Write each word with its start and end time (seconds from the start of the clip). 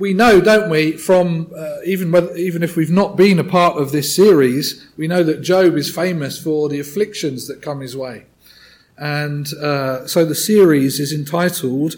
we 0.00 0.14
know, 0.14 0.40
don't 0.40 0.70
we, 0.70 0.96
from 0.96 1.52
uh, 1.54 1.76
even 1.84 2.14
even 2.34 2.62
if 2.62 2.74
we've 2.74 2.90
not 2.90 3.16
been 3.16 3.38
a 3.38 3.44
part 3.44 3.76
of 3.76 3.92
this 3.92 4.16
series, 4.16 4.88
we 4.96 5.06
know 5.06 5.22
that 5.22 5.42
Job 5.42 5.76
is 5.76 5.94
famous 5.94 6.42
for 6.42 6.70
the 6.70 6.80
afflictions 6.80 7.46
that 7.48 7.60
come 7.60 7.80
his 7.80 7.94
way. 7.94 8.24
And 8.96 9.52
uh, 9.54 10.06
so 10.06 10.24
the 10.24 10.34
series 10.34 11.00
is 11.00 11.12
entitled 11.12 11.96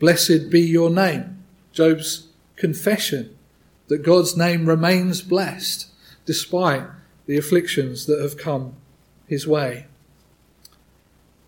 Blessed 0.00 0.48
Be 0.48 0.62
Your 0.62 0.88
Name. 0.88 1.44
Job's 1.72 2.28
confession 2.56 3.36
that 3.88 4.02
God's 4.02 4.34
name 4.34 4.66
remains 4.66 5.20
blessed 5.20 5.88
despite 6.24 6.84
the 7.26 7.36
afflictions 7.36 8.06
that 8.06 8.20
have 8.20 8.38
come 8.38 8.76
his 9.26 9.46
way. 9.46 9.86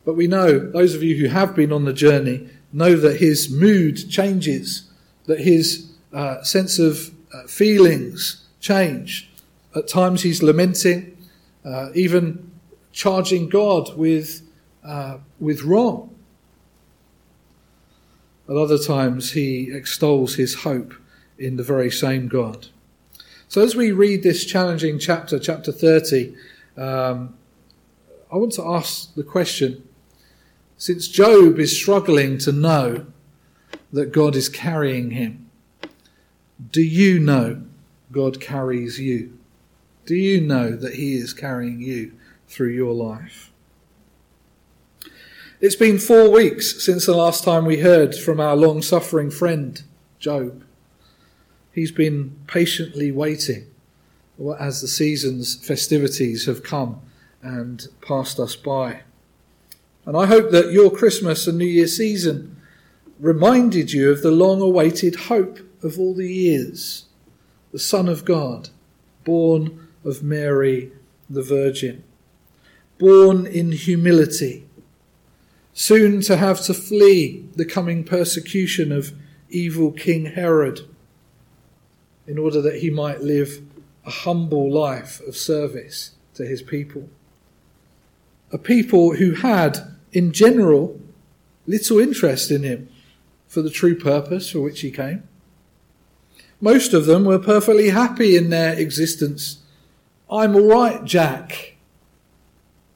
But 0.05 0.17
we 0.17 0.27
know, 0.27 0.59
those 0.59 0.95
of 0.95 1.03
you 1.03 1.17
who 1.17 1.29
have 1.29 1.57
been 1.57 1.73
on 1.73 1.87
the 1.87 1.95
journey, 1.95 2.51
know 2.75 2.95
that 2.95 3.21
his 3.21 3.51
mood 3.51 4.11
changes, 4.11 4.91
that 5.27 5.41
his 5.41 5.94
uh, 6.15 6.43
sense 6.43 6.79
of 6.79 7.11
uh, 7.33 7.47
feelings 7.47 8.45
change. 8.61 9.31
At 9.75 9.89
times 9.89 10.23
he's 10.23 10.43
lamenting, 10.43 11.19
uh, 11.65 11.91
even 11.95 12.51
charging 12.93 13.49
God 13.49 13.97
with, 13.97 14.43
uh, 14.85 15.19
with 15.41 15.63
wrong. 15.63 16.15
At 18.49 18.57
other 18.57 18.79
times 18.79 19.33
he 19.33 19.71
extols 19.73 20.37
his 20.37 20.55
hope 20.55 20.95
in 21.39 21.57
the 21.57 21.63
very 21.63 21.91
same 21.91 22.29
God. 22.29 22.69
So 23.49 23.63
as 23.63 23.75
we 23.75 23.93
read 23.93 24.23
this 24.23 24.45
challenging 24.45 24.99
chapter, 24.99 25.39
chapter 25.39 25.73
30, 25.73 26.35
um, 26.77 27.37
I 28.33 28.37
want 28.37 28.53
to 28.53 28.67
ask 28.67 29.15
the 29.15 29.23
question 29.23 29.87
since 30.77 31.09
Job 31.09 31.59
is 31.59 31.77
struggling 31.77 32.39
to 32.39 32.53
know 32.53 33.07
that 33.93 34.13
God 34.13 34.35
is 34.35 34.49
carrying 34.49 35.13
him, 35.13 35.44
do 36.71 36.83
you 36.83 37.19
know 37.19 37.63
God 38.13 38.41
carries 38.41 39.01
you? 39.01 39.39
Do 40.07 40.15
you 40.15 40.41
know 40.41 40.77
that 40.77 40.95
He 40.95 41.15
is 41.15 41.33
carrying 41.33 41.81
you 41.81 42.13
through 42.49 42.71
your 42.71 42.95
life? 42.95 43.51
It's 45.61 45.77
been 45.77 45.99
four 45.99 46.31
weeks 46.31 46.85
since 46.85 47.07
the 47.07 47.17
last 47.17 47.43
time 47.43 47.65
we 47.65 47.79
heard 47.79 48.15
from 48.15 48.39
our 48.39 48.55
long 48.55 48.83
suffering 48.83 49.31
friend, 49.31 49.83
Job. 50.19 50.65
He's 51.73 51.91
been 51.93 52.37
patiently 52.47 53.11
waiting 53.11 53.67
as 54.59 54.81
the 54.81 54.89
season's 54.89 55.55
festivities 55.57 56.47
have 56.47 56.63
come 56.63 57.01
and 57.43 57.87
passed 58.01 58.39
us 58.39 58.57
by. 58.57 59.01
And 60.07 60.17
I 60.17 60.27
hope 60.27 60.51
that 60.51 60.73
your 60.73 60.91
Christmas 60.91 61.47
and 61.47 61.57
New 61.57 61.65
Year 61.65 61.87
season 61.87 62.57
reminded 63.19 63.93
you 63.93 64.11
of 64.11 64.23
the 64.23 64.31
long 64.31 64.61
awaited 64.61 65.15
hope 65.15 65.59
of 65.85 65.99
all 65.99 66.15
the 66.15 66.33
years, 66.33 67.05
the 67.73 67.79
Son 67.79 68.09
of 68.09 68.25
God, 68.25 68.71
born 69.25 69.89
of 70.05 70.23
Mary 70.23 70.93
the 71.29 71.43
Virgin, 71.43 72.05
born 72.99 73.47
in 73.47 73.73
humility, 73.73 74.67
soon 75.73 76.21
to 76.23 76.37
have 76.37 76.61
to 76.63 76.75
flee 76.75 77.45
the 77.57 77.65
coming 77.65 78.05
persecution 78.05 78.93
of 78.93 79.13
evil 79.49 79.91
King 79.91 80.27
Herod 80.27 80.81
in 82.27 82.39
order 82.39 82.61
that 82.61 82.81
he 82.81 82.91
might 82.91 83.21
live 83.21 83.63
a 84.07 84.11
humble 84.11 84.71
life 84.71 85.21
of 85.27 85.37
service 85.37 86.13
to 86.35 86.47
his 86.47 86.63
people. 86.63 87.09
A 88.53 88.59
people 88.59 89.17
who 89.17 89.35
had, 89.35 89.97
in 90.13 90.33
general, 90.33 91.01
little 91.67 91.99
interest 91.99 92.51
in 92.51 92.63
him 92.63 92.89
for 93.49 93.63
the 93.63 93.71
true 93.71 93.97
purpose 93.99 94.51
for 94.51 94.61
which 94.61 94.81
he 94.81 94.91
came. 94.91 95.23
Most 96.65 96.95
of 96.95 97.05
them 97.05 97.27
were 97.27 97.39
perfectly 97.39 97.91
happy 97.91 98.39
in 98.39 98.49
their 98.49 98.73
existence. 98.73 99.59
I'm 100.31 100.57
all 100.57 100.67
right, 100.67 101.05
Jack. 101.05 101.75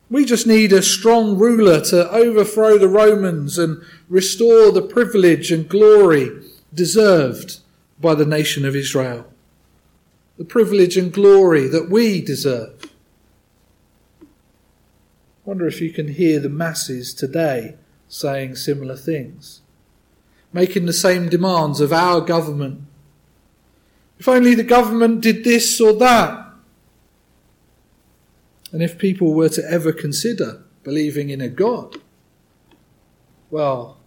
We 0.09 0.25
just 0.25 0.47
need 0.47 0.73
a 0.73 0.81
strong 0.81 1.37
ruler 1.37 1.83
to 1.83 2.11
overthrow 2.11 2.79
the 2.79 2.89
Romans 2.89 3.59
and 3.59 3.83
restore 4.09 4.73
the 4.73 4.81
privilege 4.81 5.53
and 5.53 5.69
glory 5.69 6.31
deserved 6.73 7.59
by 8.01 8.15
the 8.15 8.25
nation 8.25 8.65
of 8.65 8.75
Israel. 8.75 9.31
The 10.39 10.47
privilege 10.47 10.97
and 10.97 11.13
glory 11.13 11.69
that 11.69 11.91
we 11.91 12.23
deserve. 12.23 12.87
I 14.23 14.25
wonder 15.45 15.67
if 15.67 15.83
you 15.83 15.93
can 15.93 16.09
hear 16.09 16.41
the 16.41 16.49
masses 16.49 17.13
today 17.13 17.77
saying 18.09 18.57
similar 18.57 18.97
things, 18.97 19.61
making 20.55 20.87
the 20.87 20.95
same 20.95 21.29
demands 21.29 21.83
of 21.83 21.93
our 21.93 22.23
government. 22.23 22.88
If 24.19 24.29
only 24.29 24.55
the 24.55 24.65
government 24.65 25.21
did 25.21 25.45
this 25.45 25.81
or 25.81 25.93
that. 25.95 26.47
And 28.73 28.83
if 28.83 28.99
people 28.99 29.33
were 29.33 29.49
to 29.51 29.65
ever 29.71 29.93
consider 29.93 30.63
believing 30.83 31.31
in 31.31 31.41
a 31.41 31.49
God, 31.49 31.97
well, 33.51 33.99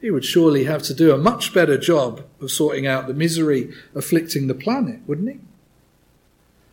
he 0.00 0.10
would 0.10 0.24
surely 0.24 0.64
have 0.64 0.82
to 0.84 0.94
do 0.94 1.12
a 1.12 1.18
much 1.18 1.52
better 1.52 1.76
job 1.76 2.24
of 2.40 2.50
sorting 2.50 2.86
out 2.86 3.06
the 3.06 3.14
misery 3.14 3.72
afflicting 3.94 4.46
the 4.46 4.54
planet, 4.54 5.00
wouldn't 5.06 5.28
he? 5.28 5.40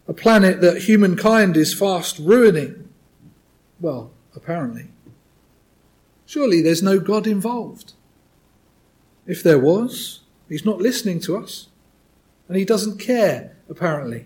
A 0.08 0.14
planet 0.14 0.62
that 0.62 0.84
humankind 0.84 1.58
is 1.58 1.74
fast 1.74 2.20
ruining. 2.20 2.88
Well, 3.82 4.12
apparently. 4.36 4.90
Surely 6.26 6.62
there's 6.62 6.84
no 6.84 7.00
God 7.00 7.28
involved. 7.28 7.94
If 9.26 9.44
there 9.44 9.60
was, 9.60 10.22
he's 10.48 10.66
not 10.66 10.80
listening 10.80 11.20
to 11.22 11.38
us. 11.38 11.68
And 12.48 12.58
he 12.58 12.66
doesn't 12.66 13.00
care, 13.00 13.58
apparently, 13.70 14.26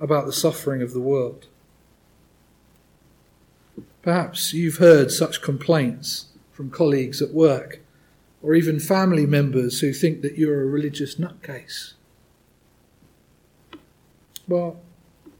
about 0.00 0.26
the 0.26 0.32
suffering 0.32 0.82
of 0.82 0.92
the 0.92 1.00
world. 1.00 1.46
Perhaps 4.02 4.52
you've 4.52 4.78
heard 4.78 5.10
such 5.10 5.42
complaints 5.42 6.26
from 6.50 6.70
colleagues 6.70 7.22
at 7.22 7.32
work 7.32 7.80
or 8.42 8.54
even 8.54 8.80
family 8.80 9.24
members 9.24 9.80
who 9.80 9.92
think 9.92 10.22
that 10.22 10.36
you're 10.36 10.62
a 10.62 10.66
religious 10.66 11.14
nutcase. 11.14 11.92
Well, 14.48 14.80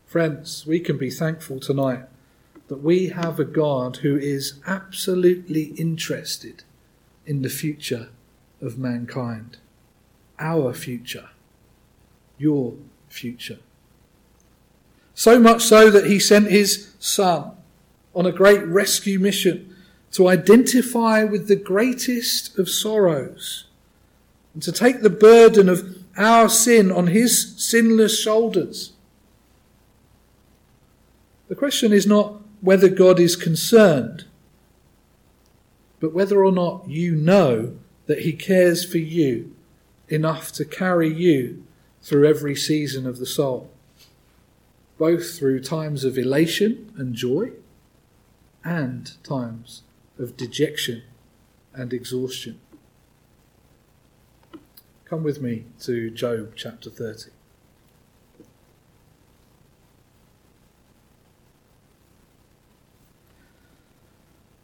friends, 0.07 0.65
we 0.65 0.79
can 0.79 0.97
be 0.97 1.11
thankful 1.11 1.59
tonight 1.59 2.05
that 2.69 2.83
we 2.83 3.09
have 3.09 3.41
a 3.41 3.45
God 3.45 3.99
who 3.99 4.17
is 4.17 4.61
absolutely 4.67 5.75
interested 5.77 6.63
in 7.27 7.43
the 7.43 7.49
future 7.49 8.11
of 8.61 8.79
mankind. 8.79 9.59
Our 10.39 10.73
future. 10.73 11.31
Your 12.43 12.75
future. 13.09 13.61
So 15.15 15.39
much 15.39 15.63
so 15.63 15.91
that 15.91 16.07
he 16.07 16.19
sent 16.19 16.51
his 16.51 16.93
son 16.99 17.53
on 18.17 18.27
a 18.27 18.33
great 18.33 18.65
rescue 18.65 19.21
mission 19.21 19.77
to 20.11 20.27
identify 20.27 21.23
with 21.23 21.47
the 21.47 21.55
greatest 21.55 22.59
of 22.59 22.69
sorrows 22.69 23.67
and 24.55 24.63
to 24.65 24.73
take 24.73 25.03
the 25.03 25.09
burden 25.09 25.69
of 25.69 25.99
our 26.17 26.49
sin 26.49 26.91
on 26.91 27.07
his 27.07 27.55
sinless 27.57 28.21
shoulders. 28.21 28.93
The 31.47 31.55
question 31.55 31.93
is 31.93 32.09
not 32.09 32.41
whether 32.61 32.89
God 32.89 33.21
is 33.21 33.37
concerned, 33.37 34.25
but 36.01 36.13
whether 36.13 36.45
or 36.45 36.51
not 36.51 36.89
you 36.89 37.15
know 37.15 37.77
that 38.07 38.23
he 38.23 38.33
cares 38.33 38.85
for 38.85 38.99
you 38.99 39.55
enough 40.09 40.51
to 40.53 40.65
carry 40.65 41.09
you 41.09 41.63
through 42.03 42.27
every 42.27 42.57
season 42.57 43.07
of 43.07 43.19
the 43.19 43.27
soul, 43.27 43.71
both 44.99 45.39
through 45.39 45.61
times 45.61 46.05
of 46.05 46.19
elation 46.19 46.93
and 46.97 47.15
joy 47.15 47.51
and 48.65 49.13
times 49.23 49.83
of 50.19 50.37
dejection 50.37 51.03
and 51.75 51.93
exhaustion. 51.93 52.61
Come 55.05 55.23
with 55.23 55.41
me 55.41 55.65
to 55.81 56.11
Job 56.11 56.53
chapter 56.57 56.91
30. 56.91 57.31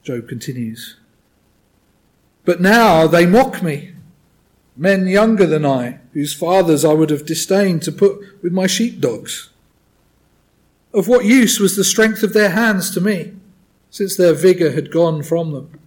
Job 0.02 0.26
continues. 0.26 0.96
But 2.46 2.62
now 2.62 3.06
they 3.06 3.26
mock 3.26 3.62
me, 3.62 3.93
men 4.79 5.07
younger 5.07 5.45
than 5.45 5.67
I, 5.67 5.99
whose 6.15 6.33
fathers 6.33 6.85
I 6.85 6.95
would 6.95 7.11
have 7.11 7.27
disdained 7.27 7.83
to 7.83 7.93
put 7.93 8.43
with 8.43 8.53
my 8.53 8.67
sheepdogs. 8.67 9.51
Of 10.95 11.09
what 11.09 11.27
use 11.27 11.61
was 11.61 11.77
the 11.77 11.85
strength 11.85 12.23
of 12.23 12.33
their 12.33 12.51
hands 12.51 12.91
to 12.93 13.01
me? 13.01 13.33
since 13.91 14.17
their 14.17 14.35
vigour 14.35 14.71
had 14.73 14.91
gone 14.91 15.23
from 15.23 15.53
them. 15.53 15.79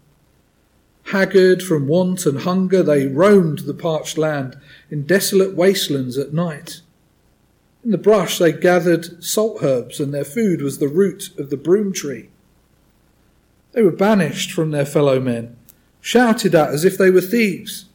Haggard 1.05 1.61
from 1.61 1.87
want 1.87 2.25
and 2.25 2.39
hunger, 2.39 2.83
they 2.83 3.07
roamed 3.07 3.59
the 3.59 3.73
parched 3.73 4.17
land 4.17 4.57
in 4.89 5.05
desolate 5.05 5.55
wastelands 5.55 6.17
at 6.17 6.33
night. 6.33 6.81
In 7.83 7.91
the 7.91 7.97
brush 7.97 8.37
they 8.37 8.51
gathered 8.51 9.23
salt 9.23 9.63
herbs, 9.63 9.99
and 9.99 10.13
their 10.13 10.25
food 10.25 10.61
was 10.61 10.77
the 10.77 10.87
root 10.87 11.29
of 11.37 11.49
the 11.49 11.57
broom 11.57 11.91
tree. 11.91 12.29
They 13.71 13.81
were 13.81 13.91
banished 13.91 14.51
from 14.51 14.71
their 14.71 14.85
fellow 14.85 15.19
men, 15.19 15.55
shouted 15.99 16.53
at 16.53 16.69
as 16.69 16.85
if 16.85 16.97
they 16.97 17.09
were 17.09 17.21
thieves. 17.21 17.85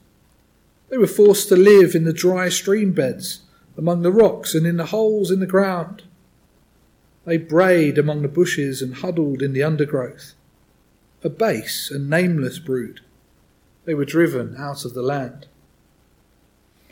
They 0.88 0.98
were 0.98 1.06
forced 1.06 1.48
to 1.48 1.56
live 1.56 1.94
in 1.94 2.04
the 2.04 2.12
dry 2.12 2.48
stream 2.48 2.92
beds, 2.92 3.40
among 3.76 4.02
the 4.02 4.12
rocks 4.12 4.54
and 4.54 4.66
in 4.66 4.76
the 4.76 4.86
holes 4.86 5.30
in 5.30 5.40
the 5.40 5.46
ground. 5.46 6.04
They 7.24 7.36
brayed 7.36 7.98
among 7.98 8.22
the 8.22 8.28
bushes 8.28 8.80
and 8.80 8.94
huddled 8.94 9.42
in 9.42 9.52
the 9.52 9.62
undergrowth. 9.62 10.34
A 11.24 11.28
base 11.28 11.90
and 11.90 12.08
nameless 12.08 12.60
brood. 12.60 13.00
They 13.84 13.94
were 13.94 14.04
driven 14.04 14.54
out 14.56 14.84
of 14.84 14.94
the 14.94 15.02
land. 15.02 15.46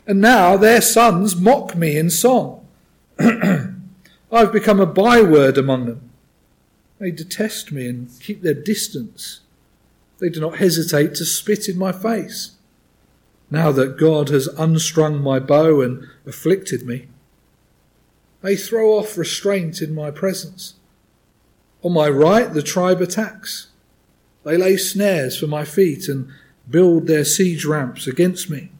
And 0.05 0.19
now 0.19 0.57
their 0.57 0.81
sons 0.81 1.35
mock 1.35 1.75
me 1.75 1.97
in 1.97 2.09
song. 2.09 2.67
I've 3.19 4.51
become 4.51 4.81
a 4.81 4.85
byword 4.85 5.57
among 5.57 5.85
them. 5.85 6.09
They 6.99 7.11
detest 7.11 7.71
me 7.71 7.87
and 7.87 8.09
keep 8.19 8.41
their 8.41 8.53
distance. 8.53 9.41
They 10.19 10.29
do 10.29 10.41
not 10.41 10.57
hesitate 10.57 11.15
to 11.15 11.25
spit 11.25 11.69
in 11.69 11.77
my 11.77 11.91
face. 11.91 12.54
Now 13.49 13.71
that 13.71 13.97
God 13.97 14.29
has 14.29 14.47
unstrung 14.47 15.21
my 15.21 15.39
bow 15.39 15.81
and 15.81 16.07
afflicted 16.25 16.85
me, 16.85 17.07
they 18.41 18.55
throw 18.55 18.91
off 18.97 19.17
restraint 19.17 19.81
in 19.81 19.93
my 19.93 20.11
presence. 20.11 20.75
On 21.83 21.93
my 21.93 22.09
right, 22.09 22.51
the 22.51 22.63
tribe 22.63 23.01
attacks. 23.01 23.67
They 24.43 24.57
lay 24.57 24.77
snares 24.77 25.37
for 25.37 25.47
my 25.47 25.65
feet 25.65 26.07
and 26.07 26.29
build 26.69 27.07
their 27.07 27.25
siege 27.25 27.65
ramps 27.65 28.07
against 28.07 28.49
me. 28.49 28.71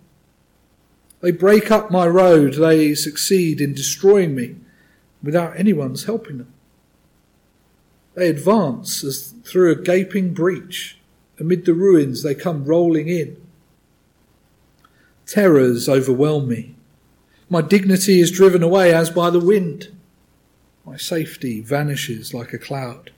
They 1.22 1.32
break 1.32 1.72
up 1.72 1.90
my 1.90 2.08
road. 2.08 2.56
They 2.56 2.94
succeed 2.94 3.60
in 3.60 3.74
destroying 3.74 4.36
me 4.36 4.56
without 5.24 5.58
anyone's 5.58 6.06
helping 6.06 6.38
them. 6.38 6.54
They 8.14 8.30
advance 8.30 9.04
as 9.04 9.34
through 9.44 9.72
a 9.72 9.82
gaping 9.82 10.34
breach. 10.34 11.00
Amid 11.40 11.66
the 11.66 11.74
ruins, 11.74 12.24
they 12.24 12.36
come 12.36 12.66
rolling 12.66 13.08
in. 13.08 13.45
Terrors 15.26 15.90
overwhelm 15.90 16.48
me. 16.48 16.76
My 17.50 17.62
dignity 17.62 18.20
is 18.20 18.32
driven 18.32 18.64
away 18.64 18.94
as 18.94 19.10
by 19.10 19.30
the 19.30 19.40
wind. 19.40 19.96
My 20.86 20.98
safety 20.98 21.62
vanishes 21.62 22.34
like 22.34 22.54
a 22.54 22.60
cloud. 22.60 23.12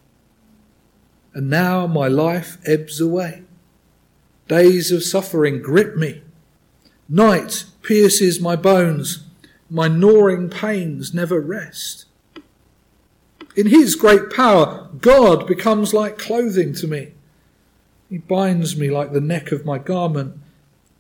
And 1.33 1.49
now 1.49 1.85
my 1.85 2.07
life 2.07 2.57
ebbs 2.65 2.99
away. 3.01 3.43
Days 4.47 4.91
of 4.91 5.03
suffering 5.03 5.61
grip 5.61 5.95
me. 5.95 6.21
Night 7.09 7.65
pierces 7.81 8.39
my 8.39 8.55
bones. 8.55 9.23
My 9.69 9.87
gnawing 9.87 10.49
pains 10.49 11.13
never 11.13 11.41
rest. 11.41 12.05
In 13.55 13.67
his 13.67 13.95
great 13.95 14.29
power, 14.29 14.89
God 15.01 15.47
becomes 15.47 15.93
like 15.93 16.17
clothing 16.17 16.73
to 16.75 16.87
me. 16.87 17.13
He 18.09 18.17
binds 18.17 18.77
me 18.77 18.89
like 18.89 19.11
the 19.11 19.19
neck 19.19 19.51
of 19.51 19.65
my 19.65 19.77
garment. 19.77 20.37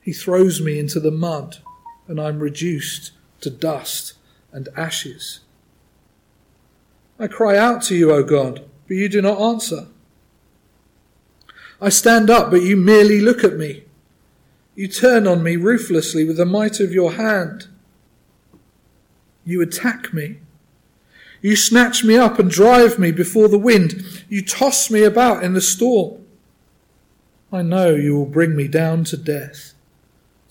He 0.07 0.13
throws 0.13 0.61
me 0.61 0.79
into 0.79 1.01
the 1.01 1.11
mud, 1.11 1.57
and 2.07 2.17
I'm 2.17 2.39
reduced 2.39 3.11
to 3.41 3.49
dust 3.49 4.13
and 4.53 4.69
ashes. 4.73 5.41
I 7.19 7.27
cry 7.27 7.57
out 7.57 7.81
to 7.83 7.95
you, 7.95 8.13
O 8.13 8.23
God, 8.23 8.63
but 8.87 8.95
you 8.95 9.09
do 9.09 9.21
not 9.21 9.37
answer. 9.37 9.87
I 11.81 11.89
stand 11.89 12.29
up, 12.29 12.49
but 12.49 12.61
you 12.61 12.77
merely 12.77 13.19
look 13.19 13.43
at 13.43 13.57
me. 13.57 13.83
You 14.75 14.87
turn 14.87 15.27
on 15.27 15.43
me 15.43 15.57
ruthlessly 15.57 16.23
with 16.23 16.37
the 16.37 16.45
might 16.45 16.79
of 16.79 16.93
your 16.93 17.11
hand. 17.11 17.67
You 19.43 19.61
attack 19.61 20.13
me. 20.13 20.37
You 21.41 21.57
snatch 21.57 22.05
me 22.05 22.15
up 22.15 22.39
and 22.39 22.49
drive 22.49 22.97
me 22.97 23.11
before 23.11 23.49
the 23.49 23.59
wind. 23.59 24.23
You 24.29 24.41
toss 24.41 24.89
me 24.89 25.03
about 25.03 25.43
in 25.43 25.51
the 25.51 25.59
storm. 25.59 26.25
I 27.51 27.61
know 27.61 27.93
you 27.93 28.15
will 28.15 28.25
bring 28.25 28.55
me 28.55 28.69
down 28.69 29.03
to 29.03 29.17
death, 29.17 29.73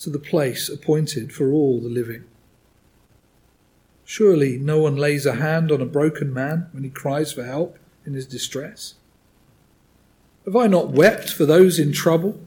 to 0.06 0.10
the 0.10 0.18
place 0.20 0.68
appointed 0.68 1.32
for 1.32 1.50
all 1.50 1.80
the 1.80 1.88
living. 1.88 2.22
Surely 4.04 4.56
no 4.56 4.78
one 4.78 4.94
lays 4.94 5.26
a 5.26 5.34
hand 5.34 5.72
on 5.72 5.80
a 5.80 5.84
broken 5.84 6.32
man 6.32 6.68
when 6.70 6.84
he 6.84 6.90
cries 6.90 7.32
for 7.32 7.42
help 7.42 7.76
in 8.04 8.14
his 8.14 8.24
distress. 8.24 8.94
Have 10.44 10.54
I 10.54 10.68
not 10.68 10.92
wept 10.92 11.28
for 11.28 11.44
those 11.44 11.80
in 11.80 11.92
trouble? 11.92 12.38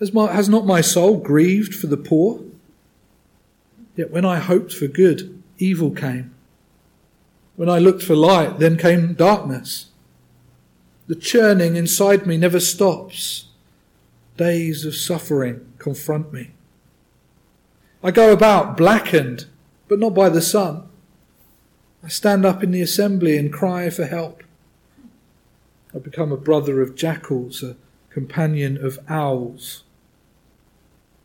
Has, 0.00 0.14
my, 0.14 0.32
has 0.32 0.48
not 0.48 0.64
my 0.64 0.80
soul 0.80 1.18
grieved 1.18 1.74
for 1.74 1.88
the 1.88 1.98
poor? 1.98 2.42
Yet 3.94 4.10
when 4.10 4.24
I 4.24 4.38
hoped 4.38 4.72
for 4.72 4.86
good, 4.86 5.42
evil 5.58 5.90
came. 5.90 6.34
When 7.56 7.68
I 7.68 7.78
looked 7.78 8.02
for 8.02 8.16
light, 8.16 8.60
then 8.60 8.78
came 8.78 9.12
darkness. 9.12 9.90
The 11.06 11.16
churning 11.16 11.76
inside 11.76 12.26
me 12.26 12.38
never 12.38 12.60
stops. 12.60 13.50
Days 14.36 14.84
of 14.84 14.94
suffering 14.94 15.72
confront 15.78 16.32
me. 16.32 16.50
I 18.02 18.10
go 18.10 18.32
about 18.32 18.76
blackened 18.76 19.46
but 19.88 19.98
not 19.98 20.14
by 20.14 20.28
the 20.28 20.42
sun. 20.42 20.88
I 22.02 22.08
stand 22.08 22.44
up 22.44 22.62
in 22.62 22.70
the 22.70 22.82
assembly 22.82 23.36
and 23.36 23.52
cry 23.52 23.90
for 23.90 24.04
help. 24.04 24.42
I 25.94 25.98
become 25.98 26.32
a 26.32 26.36
brother 26.36 26.80
of 26.82 26.94
jackals, 26.94 27.62
a 27.62 27.76
companion 28.10 28.84
of 28.84 28.98
owls. 29.08 29.84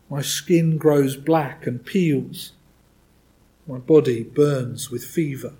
My 0.10 0.22
skin 0.22 0.78
grows 0.78 1.18
black 1.18 1.68
and 1.68 1.86
peels. 1.86 2.54
My 3.68 3.78
body 3.78 4.24
burns 4.24 4.90
with 4.90 5.06
fever. 5.06 5.54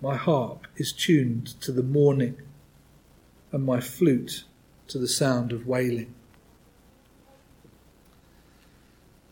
My 0.00 0.16
harp 0.16 0.66
is 0.76 0.92
tuned 0.92 1.60
to 1.60 1.72
the 1.72 1.82
morning, 1.82 2.38
and 3.52 3.64
my 3.64 3.80
flute 3.80 4.44
to 4.90 4.98
the 4.98 5.08
sound 5.08 5.52
of 5.52 5.68
wailing. 5.68 6.12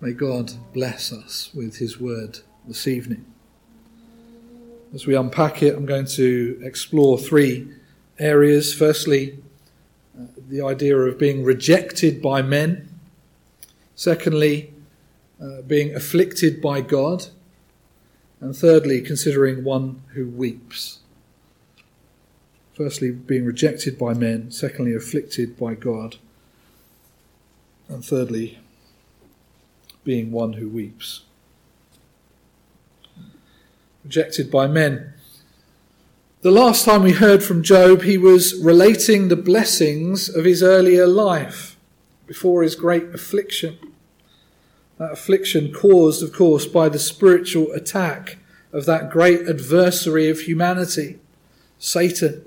May 0.00 0.12
God 0.12 0.52
bless 0.72 1.12
us 1.12 1.50
with 1.52 1.78
His 1.78 1.98
word 2.00 2.38
this 2.64 2.86
evening. 2.86 3.26
As 4.94 5.04
we 5.04 5.16
unpack 5.16 5.60
it, 5.62 5.74
I'm 5.74 5.84
going 5.84 6.06
to 6.06 6.60
explore 6.62 7.18
three 7.18 7.68
areas. 8.20 8.72
Firstly, 8.72 9.38
uh, 10.16 10.26
the 10.48 10.62
idea 10.62 10.96
of 10.96 11.18
being 11.18 11.42
rejected 11.42 12.22
by 12.22 12.40
men. 12.40 12.88
Secondly, 13.96 14.72
uh, 15.42 15.62
being 15.62 15.92
afflicted 15.92 16.62
by 16.62 16.82
God. 16.82 17.26
And 18.40 18.54
thirdly, 18.54 19.00
considering 19.00 19.64
one 19.64 20.02
who 20.14 20.28
weeps. 20.28 21.00
Firstly, 22.78 23.10
being 23.10 23.44
rejected 23.44 23.98
by 23.98 24.14
men. 24.14 24.52
Secondly, 24.52 24.94
afflicted 24.94 25.58
by 25.58 25.74
God. 25.74 26.14
And 27.88 28.04
thirdly, 28.04 28.60
being 30.04 30.30
one 30.30 30.52
who 30.52 30.68
weeps. 30.68 31.24
Rejected 34.04 34.48
by 34.48 34.68
men. 34.68 35.14
The 36.42 36.52
last 36.52 36.84
time 36.84 37.02
we 37.02 37.10
heard 37.10 37.42
from 37.42 37.64
Job, 37.64 38.02
he 38.02 38.16
was 38.16 38.56
relating 38.62 39.26
the 39.26 39.34
blessings 39.34 40.28
of 40.28 40.44
his 40.44 40.62
earlier 40.62 41.08
life 41.08 41.76
before 42.28 42.62
his 42.62 42.76
great 42.76 43.12
affliction. 43.12 43.76
That 44.98 45.10
affliction 45.10 45.72
caused, 45.72 46.22
of 46.22 46.32
course, 46.32 46.64
by 46.64 46.88
the 46.88 47.00
spiritual 47.00 47.72
attack 47.72 48.38
of 48.72 48.86
that 48.86 49.10
great 49.10 49.48
adversary 49.48 50.30
of 50.30 50.42
humanity, 50.42 51.18
Satan. 51.80 52.44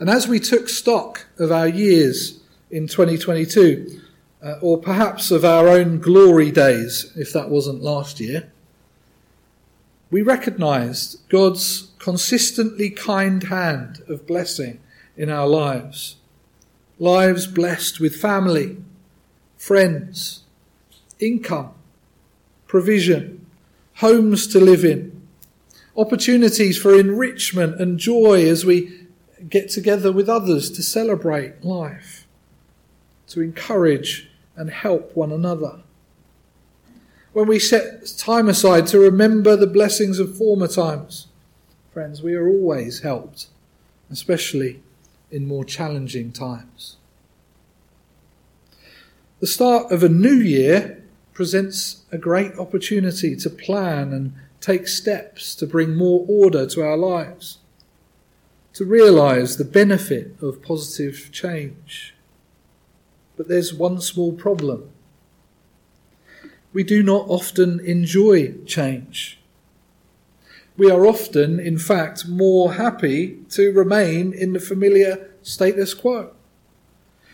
And 0.00 0.08
as 0.08 0.28
we 0.28 0.38
took 0.38 0.68
stock 0.68 1.26
of 1.38 1.50
our 1.50 1.68
years 1.68 2.40
in 2.70 2.86
2022, 2.86 4.00
uh, 4.42 4.54
or 4.62 4.78
perhaps 4.78 5.30
of 5.30 5.44
our 5.44 5.68
own 5.68 5.98
glory 5.98 6.52
days, 6.52 7.12
if 7.16 7.32
that 7.32 7.50
wasn't 7.50 7.82
last 7.82 8.20
year, 8.20 8.52
we 10.10 10.22
recognized 10.22 11.28
God's 11.28 11.90
consistently 11.98 12.90
kind 12.90 13.42
hand 13.44 14.02
of 14.08 14.26
blessing 14.26 14.80
in 15.16 15.28
our 15.28 15.46
lives. 15.46 16.16
Lives 16.98 17.46
blessed 17.46 18.00
with 18.00 18.16
family, 18.16 18.76
friends, 19.56 20.44
income, 21.18 21.72
provision, 22.66 23.44
homes 23.96 24.46
to 24.46 24.60
live 24.60 24.84
in, 24.84 25.20
opportunities 25.96 26.78
for 26.78 26.98
enrichment 26.98 27.80
and 27.80 27.98
joy 27.98 28.48
as 28.48 28.64
we 28.64 29.07
get 29.48 29.68
together 29.70 30.10
with 30.10 30.28
others 30.28 30.70
to 30.70 30.82
celebrate 30.82 31.64
life, 31.64 32.26
to 33.28 33.40
encourage 33.40 34.30
and 34.56 34.70
help 34.70 35.16
one 35.16 35.32
another. 35.32 35.80
When 37.32 37.46
we 37.46 37.58
set 37.58 38.06
time 38.18 38.48
aside 38.48 38.86
to 38.88 38.98
remember 38.98 39.54
the 39.54 39.66
blessings 39.66 40.18
of 40.18 40.36
former 40.36 40.66
times, 40.66 41.28
friends, 41.92 42.22
we 42.22 42.34
are 42.34 42.48
always 42.48 43.00
helped, 43.00 43.46
especially 44.10 44.82
in 45.30 45.46
more 45.46 45.64
challenging 45.64 46.32
times. 46.32 46.96
The 49.40 49.46
start 49.46 49.92
of 49.92 50.02
a 50.02 50.08
new 50.08 50.34
year 50.34 51.04
presents 51.32 52.02
a 52.10 52.18
great 52.18 52.58
opportunity 52.58 53.36
to 53.36 53.48
plan 53.48 54.12
and 54.12 54.32
take 54.60 54.88
steps 54.88 55.54
to 55.54 55.66
bring 55.66 55.94
more 55.94 56.24
order 56.28 56.66
to 56.66 56.82
our 56.82 56.96
lives, 56.96 57.58
to 58.78 58.84
realize 58.84 59.56
the 59.56 59.64
benefit 59.64 60.40
of 60.40 60.62
positive 60.62 61.30
change. 61.32 62.14
But 63.36 63.48
there's 63.48 63.74
one 63.74 64.00
small 64.00 64.32
problem. 64.32 64.92
we 66.72 66.84
do 66.84 67.02
not 67.02 67.26
often 67.28 67.80
enjoy 67.80 68.52
change. 68.66 69.40
We 70.76 70.92
are 70.92 71.06
often, 71.06 71.58
in 71.58 71.76
fact, 71.76 72.28
more 72.28 72.74
happy 72.74 73.40
to 73.50 73.72
remain 73.72 74.32
in 74.32 74.52
the 74.52 74.60
familiar 74.60 75.28
status 75.42 75.92
quo, 75.92 76.30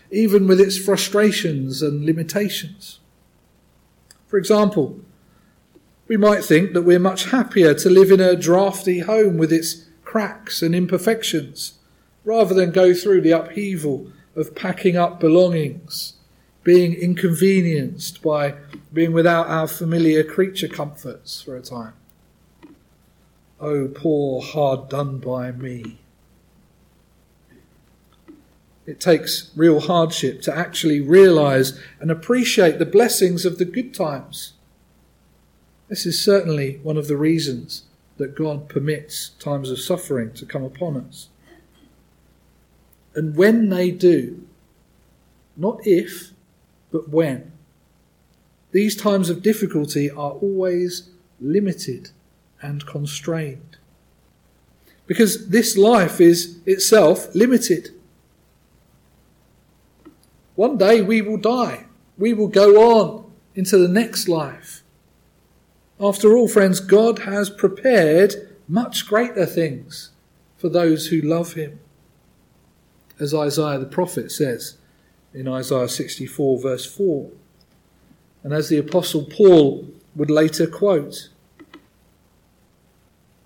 even 0.09 0.47
with 0.47 0.59
its 0.59 0.79
frustrations 0.79 1.83
and 1.83 2.07
limitations. 2.07 3.01
For 4.25 4.39
example, 4.39 4.99
we 6.07 6.17
might 6.17 6.43
think 6.43 6.73
that 6.73 6.81
we're 6.81 6.97
much 6.97 7.25
happier 7.25 7.75
to 7.75 7.89
live 7.91 8.09
in 8.09 8.19
a 8.19 8.35
drafty 8.35 9.01
home 9.01 9.37
with 9.37 9.53
its 9.53 9.85
cracks 10.05 10.61
and 10.61 10.73
imperfections 10.73 11.73
rather 12.23 12.53
than 12.53 12.71
go 12.71 12.93
through 12.93 13.21
the 13.21 13.31
upheaval 13.31 14.11
of 14.35 14.55
packing 14.55 14.95
up 14.95 15.19
belongings, 15.19 16.13
being 16.63 16.93
inconvenienced 16.93 18.21
by 18.21 18.55
being 18.93 19.13
without 19.13 19.47
our 19.47 19.67
familiar 19.67 20.23
creature 20.23 20.67
comforts 20.67 21.41
for 21.41 21.55
a 21.55 21.61
time. 21.61 21.93
Oh, 23.59 23.87
poor, 23.87 24.41
hard 24.41 24.89
done 24.89 25.19
by 25.19 25.51
me. 25.51 25.99
It 28.85 28.99
takes 28.99 29.51
real 29.55 29.79
hardship 29.79 30.41
to 30.43 30.55
actually 30.55 31.01
realize 31.01 31.79
and 31.99 32.11
appreciate 32.11 32.77
the 32.77 32.85
blessings 32.85 33.45
of 33.45 33.57
the 33.57 33.65
good 33.65 33.93
times. 33.93 34.53
This 35.87 36.05
is 36.05 36.21
certainly 36.21 36.79
one 36.83 36.97
of 36.97 37.07
the 37.07 37.17
reasons 37.17 37.83
that 38.17 38.35
God 38.35 38.69
permits 38.69 39.29
times 39.29 39.69
of 39.69 39.79
suffering 39.79 40.33
to 40.33 40.45
come 40.45 40.63
upon 40.63 40.97
us. 40.97 41.29
And 43.13 43.35
when 43.35 43.69
they 43.69 43.91
do, 43.91 44.45
not 45.57 45.79
if, 45.85 46.31
but 46.91 47.09
when, 47.09 47.51
these 48.71 48.95
times 48.95 49.29
of 49.29 49.41
difficulty 49.41 50.09
are 50.09 50.31
always 50.31 51.09
limited 51.39 52.09
and 52.61 52.85
constrained. 52.85 53.77
Because 55.07 55.49
this 55.49 55.77
life 55.77 56.19
is 56.19 56.57
itself 56.65 57.33
limited. 57.35 57.91
One 60.55 60.77
day 60.77 61.01
we 61.01 61.21
will 61.21 61.37
die. 61.37 61.85
We 62.17 62.33
will 62.33 62.47
go 62.47 62.97
on 62.97 63.31
into 63.55 63.77
the 63.77 63.87
next 63.87 64.27
life. 64.27 64.83
After 65.99 66.35
all, 66.35 66.47
friends, 66.47 66.79
God 66.79 67.19
has 67.19 67.49
prepared 67.49 68.35
much 68.67 69.07
greater 69.07 69.45
things 69.45 70.11
for 70.57 70.67
those 70.67 71.07
who 71.07 71.21
love 71.21 71.53
Him. 71.53 71.79
As 73.19 73.33
Isaiah 73.33 73.79
the 73.79 73.85
prophet 73.85 74.31
says 74.31 74.77
in 75.33 75.47
Isaiah 75.47 75.87
64, 75.87 76.61
verse 76.61 76.85
4. 76.85 77.31
And 78.43 78.53
as 78.53 78.69
the 78.69 78.77
Apostle 78.77 79.23
Paul 79.23 79.87
would 80.15 80.29
later 80.29 80.67
quote, 80.67 81.29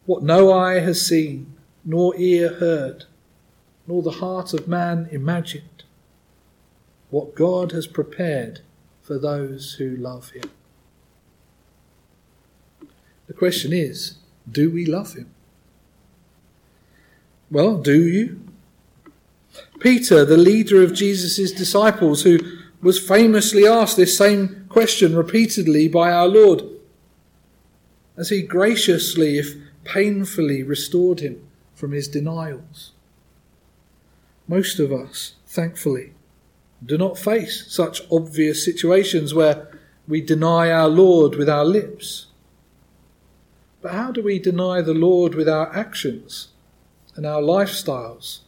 What 0.06 0.24
no 0.24 0.51
eye 0.51 0.79
has 0.79 1.06
seen, 1.06 1.56
nor 1.86 2.15
ear 2.18 2.56
heard, 2.56 3.06
nor 3.88 4.01
the 4.01 4.12
heart 4.12 4.53
of 4.53 4.68
man 4.68 5.08
imagined, 5.12 5.84
what 7.12 7.36
God 7.36 7.72
has 7.74 7.88
prepared 7.88 8.62
for 9.01 9.20
those 9.20 9.74
who 9.74 9.96
love 9.96 10.32
Him. 10.32 10.50
The 13.30 13.36
question 13.36 13.72
is, 13.72 14.16
do 14.52 14.72
we 14.72 14.88
love 14.88 15.14
him? 15.14 15.30
Well, 17.52 17.78
do 17.78 18.04
you? 18.04 18.42
Peter, 19.80 20.26
the 20.26 20.36
leader 20.36 20.82
of 20.82 20.96
Jesus' 20.96 21.52
disciples, 21.52 22.24
who 22.24 22.40
was 22.82 23.00
famously 23.00 23.68
asked 23.68 23.98
this 23.98 24.18
same 24.18 24.66
question 24.68 25.16
repeatedly 25.16 25.88
by 25.88 26.12
our 26.12 26.28
Lord, 26.28 26.64
as 28.18 28.30
he 28.30 28.42
graciously, 28.42 29.38
if 29.38 29.56
painfully, 29.84 30.64
restored 30.64 31.20
him 31.20 31.48
from 31.76 31.92
his 31.92 32.08
denials. 32.08 32.94
Most 34.48 34.80
of 34.80 34.92
us, 34.92 35.36
thankfully, 35.46 36.14
do 36.84 36.98
not 36.98 37.20
face 37.20 37.72
such 37.72 38.02
obvious 38.12 38.66
situations 38.66 39.36
where 39.36 39.68
we 40.08 40.20
deny 40.20 40.72
our 40.72 40.88
Lord 40.88 41.36
with 41.36 41.48
our 41.48 41.66
lips. 41.66 42.26
But 43.82 43.94
how 43.94 44.12
do 44.12 44.22
we 44.22 44.40
deny 44.40 44.82
the 44.82 44.94
Lord 44.94 45.36
with 45.36 45.48
our 45.48 45.74
actions 45.76 46.50
and 47.16 47.26
our 47.26 47.42
lifestyles 47.42 48.40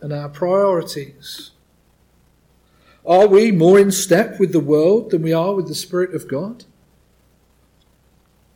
and 0.00 0.12
our 0.12 0.28
priorities? 0.28 1.50
Are 3.06 3.26
we 3.26 3.52
more 3.52 3.78
in 3.78 3.92
step 3.92 4.40
with 4.40 4.52
the 4.52 4.60
world 4.60 5.10
than 5.10 5.22
we 5.22 5.32
are 5.32 5.54
with 5.54 5.68
the 5.68 5.74
Spirit 5.74 6.14
of 6.14 6.26
God? 6.26 6.64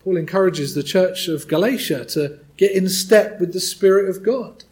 Paul 0.02 0.16
encourages 0.16 0.74
the 0.74 0.82
church 0.82 1.28
of 1.28 1.46
Galatia 1.46 2.06
to 2.06 2.40
get 2.56 2.72
in 2.72 2.88
step 2.88 3.38
with 3.38 3.52
the 3.52 3.60
Spirit 3.60 4.08
of 4.08 4.22
God, 4.22 4.64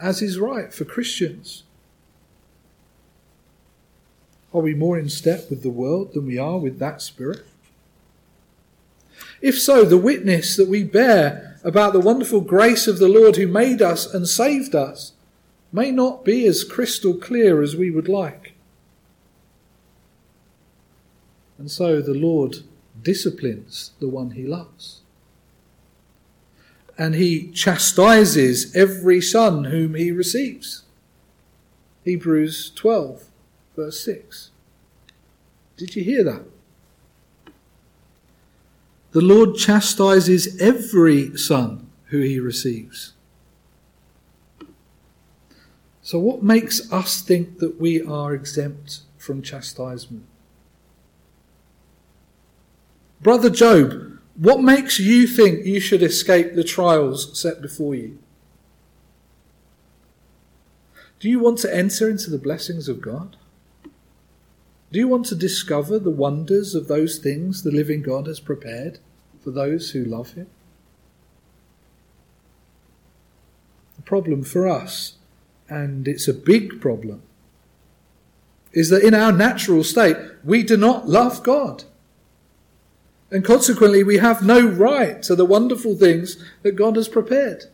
as 0.00 0.22
is 0.22 0.38
right 0.38 0.72
for 0.72 0.84
Christians. 0.84 1.64
Are 4.54 4.60
we 4.60 4.74
more 4.74 4.98
in 4.98 5.08
step 5.08 5.48
with 5.50 5.62
the 5.62 5.70
world 5.70 6.14
than 6.14 6.26
we 6.26 6.38
are 6.38 6.58
with 6.58 6.78
that 6.78 7.00
Spirit? 7.00 7.44
If 9.42 9.60
so, 9.60 9.84
the 9.84 9.98
witness 9.98 10.56
that 10.56 10.68
we 10.68 10.84
bear 10.84 11.58
about 11.64 11.92
the 11.92 12.00
wonderful 12.00 12.40
grace 12.40 12.86
of 12.86 12.98
the 12.98 13.08
Lord 13.08 13.36
who 13.36 13.48
made 13.48 13.82
us 13.82 14.12
and 14.14 14.26
saved 14.26 14.74
us 14.74 15.12
may 15.72 15.90
not 15.90 16.24
be 16.24 16.46
as 16.46 16.64
crystal 16.64 17.14
clear 17.14 17.60
as 17.60 17.74
we 17.74 17.90
would 17.90 18.08
like. 18.08 18.54
And 21.58 21.70
so 21.70 22.00
the 22.00 22.14
Lord 22.14 22.58
disciplines 23.02 23.92
the 23.98 24.08
one 24.08 24.30
he 24.30 24.44
loves. 24.44 25.00
And 26.96 27.14
he 27.14 27.50
chastises 27.50 28.74
every 28.76 29.20
son 29.20 29.64
whom 29.64 29.94
he 29.94 30.12
receives. 30.12 30.84
Hebrews 32.04 32.70
12, 32.74 33.24
verse 33.74 34.04
6. 34.04 34.50
Did 35.76 35.96
you 35.96 36.04
hear 36.04 36.22
that? 36.24 36.51
The 39.12 39.20
Lord 39.20 39.56
chastises 39.56 40.58
every 40.60 41.36
son 41.36 41.90
who 42.06 42.20
he 42.20 42.40
receives. 42.40 43.12
So, 46.02 46.18
what 46.18 46.42
makes 46.42 46.90
us 46.90 47.22
think 47.22 47.58
that 47.58 47.80
we 47.80 48.02
are 48.02 48.34
exempt 48.34 49.00
from 49.18 49.42
chastisement? 49.42 50.24
Brother 53.20 53.50
Job, 53.50 54.18
what 54.34 54.60
makes 54.60 54.98
you 54.98 55.26
think 55.26 55.64
you 55.64 55.78
should 55.78 56.02
escape 56.02 56.54
the 56.54 56.64
trials 56.64 57.38
set 57.38 57.62
before 57.62 57.94
you? 57.94 58.18
Do 61.20 61.28
you 61.28 61.38
want 61.38 61.58
to 61.58 61.74
enter 61.74 62.10
into 62.10 62.30
the 62.30 62.38
blessings 62.38 62.88
of 62.88 63.00
God? 63.00 63.36
Do 64.92 64.98
you 64.98 65.08
want 65.08 65.24
to 65.26 65.34
discover 65.34 65.98
the 65.98 66.10
wonders 66.10 66.74
of 66.74 66.86
those 66.86 67.16
things 67.16 67.62
the 67.62 67.70
living 67.70 68.02
God 68.02 68.26
has 68.26 68.40
prepared 68.40 68.98
for 69.40 69.50
those 69.50 69.92
who 69.92 70.04
love 70.04 70.34
Him? 70.34 70.48
The 73.96 74.02
problem 74.02 74.44
for 74.44 74.68
us, 74.68 75.14
and 75.66 76.06
it's 76.06 76.28
a 76.28 76.34
big 76.34 76.78
problem, 76.78 77.22
is 78.72 78.90
that 78.90 79.02
in 79.02 79.14
our 79.14 79.32
natural 79.32 79.82
state 79.82 80.16
we 80.44 80.62
do 80.62 80.76
not 80.76 81.08
love 81.08 81.42
God. 81.42 81.84
And 83.30 83.42
consequently, 83.42 84.04
we 84.04 84.18
have 84.18 84.44
no 84.44 84.60
right 84.60 85.22
to 85.22 85.34
the 85.34 85.46
wonderful 85.46 85.96
things 85.96 86.36
that 86.60 86.76
God 86.76 86.96
has 86.96 87.08
prepared. 87.08 87.64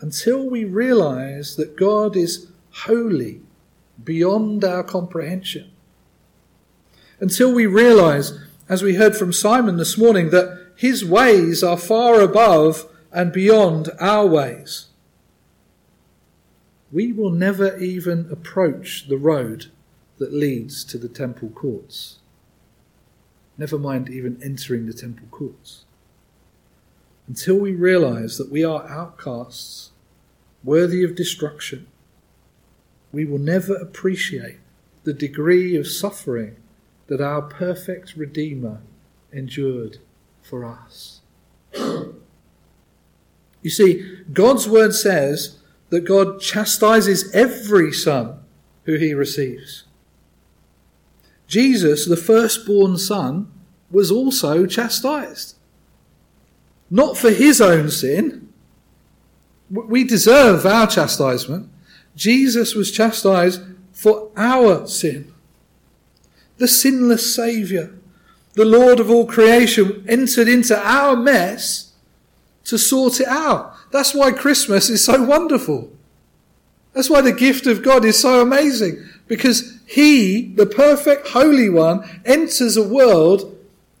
Until 0.00 0.48
we 0.48 0.64
realize 0.64 1.56
that 1.56 1.76
God 1.76 2.16
is 2.16 2.46
holy 2.70 3.42
beyond 4.04 4.64
our 4.64 4.82
comprehension. 4.82 5.70
Until 7.20 7.52
we 7.52 7.66
realize, 7.66 8.38
as 8.68 8.82
we 8.82 8.94
heard 8.94 9.16
from 9.16 9.32
Simon 9.32 9.76
this 9.76 9.98
morning, 9.98 10.30
that 10.30 10.72
his 10.76 11.04
ways 11.04 11.62
are 11.62 11.76
far 11.76 12.20
above 12.20 12.86
and 13.12 13.32
beyond 13.32 13.90
our 14.00 14.26
ways. 14.26 14.86
We 16.92 17.12
will 17.12 17.30
never 17.30 17.76
even 17.78 18.28
approach 18.30 19.08
the 19.08 19.18
road 19.18 19.66
that 20.18 20.32
leads 20.32 20.84
to 20.84 20.98
the 20.98 21.08
temple 21.08 21.50
courts. 21.50 22.18
Never 23.58 23.78
mind 23.78 24.08
even 24.08 24.40
entering 24.42 24.86
the 24.86 24.92
temple 24.92 25.26
courts. 25.30 25.84
Until 27.28 27.56
we 27.56 27.74
realize 27.74 28.38
that 28.38 28.50
we 28.50 28.64
are 28.64 28.88
outcasts, 28.88 29.90
worthy 30.64 31.04
of 31.04 31.14
destruction, 31.14 31.86
we 33.12 33.24
will 33.24 33.38
never 33.38 33.74
appreciate 33.74 34.58
the 35.04 35.12
degree 35.12 35.76
of 35.76 35.86
suffering 35.86 36.56
that 37.08 37.20
our 37.20 37.42
perfect 37.42 38.14
Redeemer 38.16 38.80
endured 39.32 39.98
for 40.42 40.64
us. 40.64 41.20
You 43.62 43.70
see, 43.70 44.16
God's 44.32 44.68
word 44.68 44.94
says 44.94 45.58
that 45.90 46.06
God 46.06 46.40
chastises 46.40 47.30
every 47.34 47.92
son 47.92 48.38
who 48.84 48.94
he 48.94 49.12
receives. 49.12 49.84
Jesus, 51.46 52.06
the 52.06 52.16
firstborn 52.16 52.96
son, 52.96 53.50
was 53.90 54.10
also 54.10 54.66
chastised. 54.66 55.56
Not 56.88 57.18
for 57.18 57.30
his 57.30 57.60
own 57.60 57.90
sin. 57.90 58.52
We 59.68 60.04
deserve 60.04 60.64
our 60.64 60.86
chastisement. 60.86 61.68
Jesus 62.20 62.74
was 62.74 62.90
chastised 62.90 63.62
for 63.92 64.30
our 64.36 64.86
sin. 64.86 65.32
The 66.58 66.68
sinless 66.68 67.34
Saviour, 67.34 67.94
the 68.52 68.66
Lord 68.66 69.00
of 69.00 69.10
all 69.10 69.24
creation, 69.24 70.04
entered 70.06 70.46
into 70.46 70.78
our 70.78 71.16
mess 71.16 71.94
to 72.64 72.76
sort 72.76 73.20
it 73.20 73.26
out. 73.26 73.74
That's 73.90 74.14
why 74.14 74.32
Christmas 74.32 74.90
is 74.90 75.02
so 75.02 75.22
wonderful. 75.22 75.90
That's 76.92 77.08
why 77.08 77.22
the 77.22 77.32
gift 77.32 77.66
of 77.66 77.82
God 77.82 78.04
is 78.04 78.20
so 78.20 78.42
amazing. 78.42 79.02
Because 79.26 79.80
He, 79.86 80.42
the 80.42 80.66
perfect 80.66 81.28
Holy 81.28 81.70
One, 81.70 82.20
enters 82.26 82.76
a 82.76 82.86
world 82.86 83.58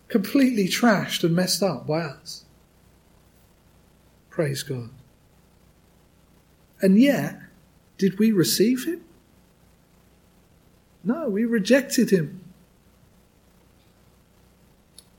completely 0.08 0.68
trashed 0.68 1.24
and 1.24 1.34
messed 1.34 1.62
up 1.62 1.86
by 1.86 2.02
us. 2.02 2.44
Praise 4.28 4.62
God. 4.62 4.90
And 6.82 7.00
yet, 7.00 7.40
did 8.00 8.18
we 8.18 8.32
receive 8.32 8.86
Him? 8.86 9.04
No, 11.04 11.28
we 11.28 11.44
rejected 11.44 12.10
Him. 12.10 12.40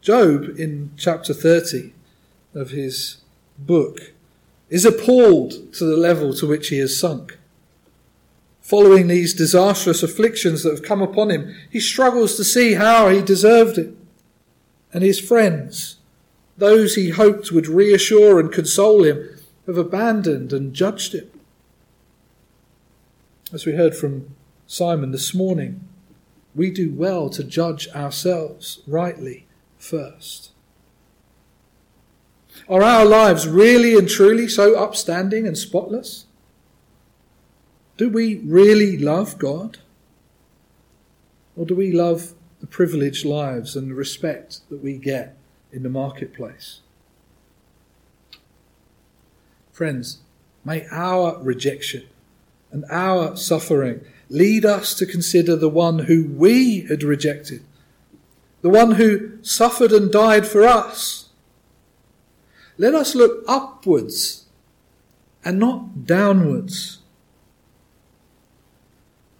Job, 0.01 0.57
in 0.57 0.91
chapter 0.97 1.31
30 1.31 1.93
of 2.55 2.71
his 2.71 3.17
book, 3.59 4.13
is 4.67 4.83
appalled 4.83 5.73
to 5.73 5.85
the 5.85 5.95
level 5.95 6.33
to 6.33 6.47
which 6.47 6.69
he 6.69 6.79
has 6.79 6.99
sunk. 6.99 7.37
Following 8.61 9.07
these 9.07 9.35
disastrous 9.35 10.01
afflictions 10.01 10.63
that 10.63 10.71
have 10.71 10.81
come 10.81 11.03
upon 11.03 11.29
him, 11.29 11.55
he 11.69 11.79
struggles 11.79 12.35
to 12.35 12.43
see 12.43 12.73
how 12.73 13.09
he 13.09 13.21
deserved 13.21 13.77
it. 13.77 13.95
And 14.91 15.03
his 15.03 15.19
friends, 15.19 15.97
those 16.57 16.95
he 16.95 17.09
hoped 17.09 17.51
would 17.51 17.67
reassure 17.67 18.39
and 18.39 18.51
console 18.51 19.03
him, 19.03 19.29
have 19.67 19.77
abandoned 19.77 20.51
and 20.51 20.73
judged 20.73 21.13
him. 21.13 21.29
As 23.53 23.65
we 23.65 23.73
heard 23.73 23.93
from 23.93 24.33
Simon 24.65 25.11
this 25.11 25.33
morning, 25.33 25.85
we 26.55 26.71
do 26.71 26.93
well 26.93 27.29
to 27.31 27.43
judge 27.43 27.89
ourselves 27.89 28.79
rightly 28.87 29.45
first. 29.77 30.51
Are 32.69 32.81
our 32.81 33.03
lives 33.03 33.49
really 33.49 33.97
and 33.97 34.07
truly 34.07 34.47
so 34.47 34.79
upstanding 34.81 35.45
and 35.45 35.57
spotless? 35.57 36.27
Do 37.97 38.09
we 38.09 38.35
really 38.37 38.97
love 38.97 39.37
God? 39.37 39.79
Or 41.57 41.65
do 41.65 41.75
we 41.75 41.91
love 41.91 42.33
the 42.61 42.67
privileged 42.67 43.25
lives 43.25 43.75
and 43.75 43.91
the 43.91 43.95
respect 43.95 44.61
that 44.69 44.81
we 44.81 44.97
get 44.97 45.35
in 45.73 45.83
the 45.83 45.89
marketplace? 45.89 46.79
Friends, 49.73 50.19
may 50.63 50.87
our 50.89 51.37
rejection 51.41 52.07
and 52.71 52.85
our 52.89 53.35
suffering 53.35 54.01
lead 54.29 54.65
us 54.65 54.93
to 54.95 55.05
consider 55.05 55.55
the 55.55 55.69
one 55.69 55.99
who 55.99 56.25
we 56.25 56.81
had 56.81 57.03
rejected, 57.03 57.63
the 58.61 58.69
one 58.69 58.91
who 58.91 59.43
suffered 59.43 59.91
and 59.91 60.11
died 60.11 60.47
for 60.47 60.63
us 60.63 61.29
let 62.81 62.95
us 62.95 63.13
look 63.13 63.43
upwards 63.47 64.47
and 65.45 65.59
not 65.59 66.07
downwards. 66.07 66.97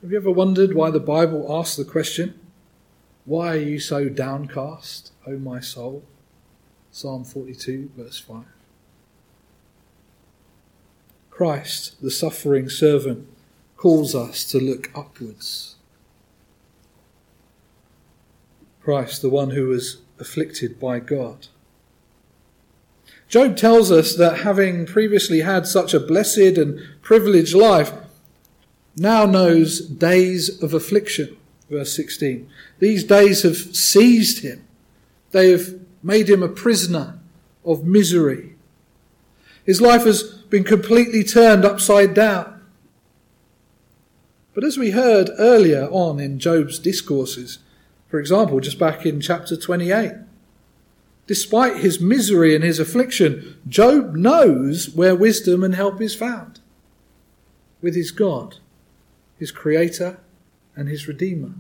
Have 0.04 0.12
you 0.12 0.18
ever 0.18 0.30
wondered 0.30 0.76
why 0.76 0.92
the 0.92 1.00
Bible 1.00 1.48
asks 1.50 1.76
the 1.76 1.84
question, 1.84 2.40
Why 3.26 3.54
are 3.54 3.60
you 3.60 3.80
so 3.80 4.10
downcast, 4.10 5.12
O 5.26 5.40
my 5.40 5.60
soul? 5.60 6.04
Psalm 6.92 7.24
42, 7.24 7.90
verse 7.98 8.20
5. 8.20 8.46
Christ, 11.32 12.00
the 12.02 12.12
suffering 12.12 12.70
servant, 12.70 13.28
calls 13.78 14.14
us 14.14 14.46
to 14.52 14.60
look 14.60 14.92
upwards. 14.94 15.76
Christ, 18.84 19.24
the 19.24 19.30
one 19.30 19.52
who 19.52 19.68
was 19.68 20.02
afflicted 20.20 20.80
by 20.80 21.00
God. 21.00 21.48
Job 23.28 23.56
tells 23.56 23.92
us 23.92 24.16
that 24.16 24.42
having 24.42 24.86
previously 24.86 25.40
had 25.40 25.66
such 25.66 25.94
a 25.94 26.00
blessed 26.00 26.58
and 26.58 26.80
privileged 27.02 27.56
life, 27.56 27.92
now 28.96 29.26
knows 29.26 29.80
days 29.80 30.62
of 30.62 30.74
affliction. 30.74 31.38
Verse 31.70 31.96
16. 31.96 32.50
These 32.80 33.06
days 33.06 33.44
have 33.44 33.56
seized 33.56 34.44
him. 34.44 34.66
They 35.32 35.52
have 35.52 35.80
made 36.04 36.30
him 36.30 36.44
a 36.44 36.50
prisoner 36.50 37.20
of 37.64 37.86
misery. 37.86 38.56
His 39.66 39.82
life 39.82 40.04
has 40.04 40.24
been 40.24 40.64
completely 40.64 41.24
turned 41.24 41.66
upside 41.66 42.14
down. 42.14 42.62
But 44.54 44.64
as 44.64 44.78
we 44.78 44.92
heard 44.92 45.30
earlier 45.38 45.88
on 45.92 46.20
in 46.20 46.40
Job's 46.40 46.80
discourses, 46.80 47.60
for 48.10 48.20
example, 48.20 48.60
just 48.60 48.78
back 48.78 49.06
in 49.06 49.22
chapter 49.22 49.56
28, 49.56 50.14
Despite 51.32 51.78
his 51.78 52.02
misery 52.02 52.56
and 52.56 52.62
his 52.62 52.78
affliction, 52.78 53.58
Job 53.66 54.16
knows 54.16 54.90
where 54.90 55.16
wisdom 55.16 55.64
and 55.64 55.74
help 55.74 56.02
is 56.02 56.14
found 56.14 56.60
with 57.82 57.96
his 57.96 58.12
God, 58.12 58.58
his 59.38 59.50
Creator, 59.50 60.20
and 60.76 60.90
his 60.90 61.08
Redeemer. 61.08 61.54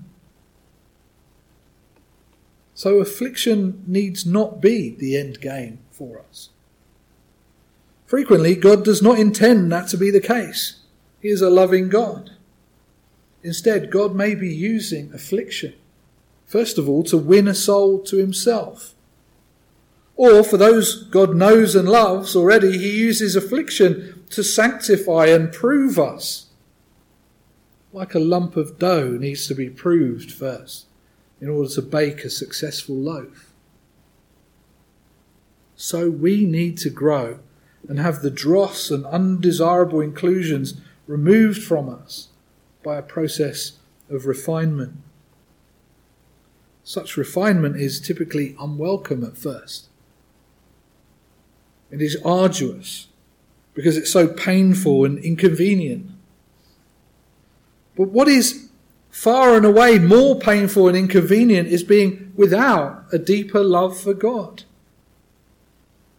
So 2.74 3.00
affliction 3.00 3.84
needs 3.88 4.26
not 4.26 4.60
be 4.60 4.90
the 4.90 5.16
end 5.16 5.40
game 5.40 5.80
for 5.90 6.20
us. 6.20 6.50
Frequently, 8.12 8.56
God 8.56 8.84
does 8.84 9.02
not 9.02 9.17
intend 9.17 9.71
that 9.71 9.88
to 9.88 9.97
be 9.97 10.12
the 10.12 10.19
case. 10.19 10.82
He 11.21 11.30
is 11.30 11.41
a 11.41 11.50
loving 11.50 11.88
God. 11.88 12.32
Instead, 13.41 13.89
God 13.89 14.13
may 14.13 14.36
be 14.36 14.54
using 14.54 15.13
affliction, 15.13 15.74
first 16.45 16.78
of 16.78 16.89
all, 16.89 17.04
to 17.06 17.17
win 17.17 17.47
a 17.47 17.56
soul 17.56 18.00
to 18.04 18.17
himself 18.17 18.93
or 20.21 20.43
for 20.43 20.58
those 20.58 21.06
God 21.06 21.36
knows 21.36 21.76
and 21.76 21.89
loves 21.89 22.36
already, 22.36 22.78
he 22.78 22.95
uses 22.95 23.36
affliction 23.36 24.24
to 24.30 24.43
sanctify 24.43 25.26
and 25.26 25.52
prove 25.52 25.97
us. 25.97 26.45
Like 27.91 28.13
a 28.13 28.19
lump 28.19 28.56
of 28.56 28.78
dough 28.78 29.17
needs 29.19 29.47
to 29.47 29.56
be 29.56 29.67
proved 29.67 30.32
first 30.32 30.86
in 31.41 31.50
order 31.50 31.69
to 31.69 31.82
bake 31.82 32.24
a 32.24 32.30
successful 32.30 32.95
loaf. 32.95 33.52
So 35.76 36.12
we 36.12 36.45
need 36.45 36.78
to 36.80 36.91
grow 36.91 37.39
and 37.88 38.00
have 38.00 38.22
the 38.22 38.32
dross 38.32 38.89
and 38.91 39.06
undesirable 39.06 40.02
inclusions 40.02 40.76
removed 41.08 41.62
from 41.62 41.89
us 41.89 42.30
by 42.84 42.98
a 42.98 43.04
process 43.04 43.74
of 44.10 44.26
refinement. 44.26 44.98
Such 46.84 47.17
refinement 47.17 47.78
is 47.78 48.00
typically 48.00 48.56
unwelcome 48.60 49.24
at 49.24 49.38
first. 49.38 49.88
It 51.91 52.02
is 52.02 52.17
arduous 52.24 53.08
because 53.74 53.98
it's 53.98 54.12
so 54.12 54.28
painful 54.28 55.06
and 55.06 55.20
inconvenient. 55.20 56.10
But 57.96 58.10
what 58.10 58.28
is 58.28 58.70
far 59.10 59.56
and 59.56 59.65
away 59.65 60.00
more 60.00 60.39
painful 60.39 60.88
and 60.88 60.98
inconvenient 60.98 61.67
is 61.67 61.84
being 61.84 62.32
without 62.36 63.06
a 63.12 63.20
deeper 63.20 63.63
love 63.63 64.00
for 64.00 64.13
God, 64.13 64.63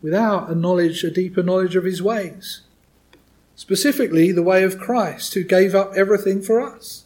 without 0.02 0.50
a 0.50 0.54
knowledge, 0.54 1.04
a 1.04 1.10
deeper 1.10 1.42
knowledge 1.42 1.76
of 1.76 1.84
His 1.84 2.02
ways, 2.02 2.62
specifically 3.54 4.32
the 4.32 4.42
way 4.42 4.64
of 4.64 4.78
Christ, 4.78 5.34
who 5.34 5.44
gave 5.44 5.74
up 5.74 5.94
everything 5.94 6.42
for 6.42 6.60
us. 6.60 7.04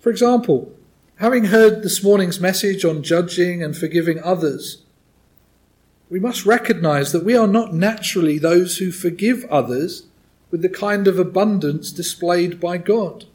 For 0.00 0.10
example, 0.10 0.72
having 1.16 1.46
heard 1.46 1.82
this 1.82 2.02
morning's 2.02 2.40
message 2.40 2.84
on 2.84 3.02
judging 3.02 3.62
and 3.62 3.76
forgiving 3.76 4.22
others, 4.22 4.82
we 6.08 6.20
must 6.20 6.46
recognize 6.46 7.12
that 7.12 7.24
we 7.24 7.36
are 7.36 7.48
not 7.48 7.74
naturally 7.74 8.38
those 8.38 8.78
who 8.78 8.90
forgive 8.90 9.44
others 9.50 10.06
with 10.50 10.62
the 10.62 10.68
kind 10.68 11.06
of 11.06 11.18
abundance 11.18 11.92
displayed 11.92 12.58
by 12.58 12.78
God, 12.78 13.26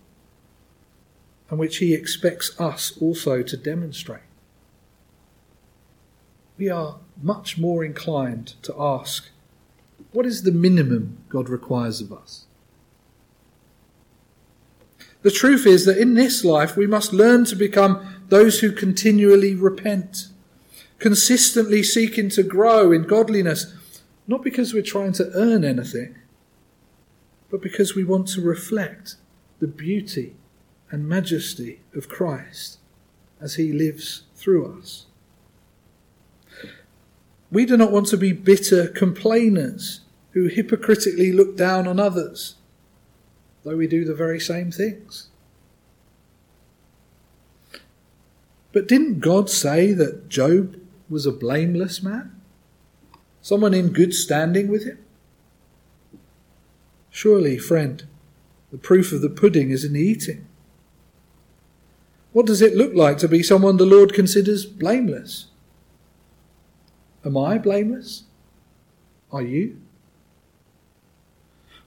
and 1.49 1.59
which 1.59 1.77
He 1.77 1.93
expects 1.93 2.59
us 2.59 2.97
also 2.99 3.43
to 3.43 3.57
demonstrate. 3.57 4.21
We 6.57 6.69
are 6.69 6.97
much 7.21 7.57
more 7.57 7.83
inclined 7.83 8.53
to 8.63 8.75
ask, 8.77 9.29
what 10.11 10.25
is 10.25 10.43
the 10.43 10.51
minimum 10.51 11.17
God 11.29 11.49
requires 11.49 12.01
of 12.01 12.11
us? 12.11 12.45
The 15.23 15.31
truth 15.31 15.65
is 15.65 15.85
that 15.85 15.97
in 15.97 16.13
this 16.13 16.43
life 16.43 16.75
we 16.75 16.85
must 16.85 17.13
learn 17.13 17.45
to 17.45 17.55
become 17.55 18.23
those 18.29 18.59
who 18.59 18.71
continually 18.71 19.55
repent 19.55 20.27
consistently 21.03 21.83
seeking 21.83 22.29
to 22.29 22.41
grow 22.41 22.93
in 22.93 23.03
godliness, 23.03 23.73
not 24.25 24.41
because 24.41 24.73
we're 24.73 24.81
trying 24.81 25.11
to 25.11 25.29
earn 25.33 25.65
anything, 25.65 26.15
but 27.51 27.61
because 27.61 27.93
we 27.93 28.05
want 28.05 28.25
to 28.25 28.39
reflect 28.39 29.17
the 29.59 29.67
beauty 29.67 30.33
and 30.89 31.05
majesty 31.05 31.81
of 31.93 32.07
Christ 32.07 32.79
as 33.41 33.55
he 33.55 33.73
lives 33.73 34.23
through 34.33 34.77
us. 34.77 35.05
We 37.53 37.67
do 37.67 37.77
not 37.77 37.91
want 37.91 38.07
to 38.07 38.17
be 38.17 38.33
bitter 38.33 38.87
complainers 38.87 40.01
who 40.31 40.47
hypocritically 40.47 41.31
look 41.31 41.55
down 41.55 41.87
on 41.87 41.99
others, 41.99 42.55
though 43.63 43.77
we 43.77 43.85
do 43.85 44.03
the 44.03 44.15
very 44.15 44.39
same 44.39 44.71
things. 44.71 45.29
But 48.71 48.87
didn't 48.87 49.19
God 49.19 49.51
say 49.51 49.93
that 49.93 50.29
Job 50.29 50.81
was 51.07 51.27
a 51.27 51.31
blameless 51.31 52.01
man? 52.01 52.41
Someone 53.43 53.75
in 53.75 53.93
good 53.93 54.15
standing 54.15 54.67
with 54.67 54.85
him? 54.85 54.97
Surely, 57.11 57.59
friend, 57.59 58.03
the 58.71 58.79
proof 58.79 59.11
of 59.11 59.21
the 59.21 59.29
pudding 59.29 59.69
is 59.69 59.85
in 59.85 59.93
the 59.93 60.01
eating. 60.01 60.47
What 62.31 62.47
does 62.47 62.63
it 62.63 62.75
look 62.75 62.95
like 62.95 63.19
to 63.19 63.27
be 63.27 63.43
someone 63.43 63.77
the 63.77 63.85
Lord 63.85 64.11
considers 64.11 64.65
blameless? 64.65 65.49
Am 67.25 67.37
I 67.37 67.57
blameless? 67.57 68.23
Are 69.31 69.41
you? 69.41 69.77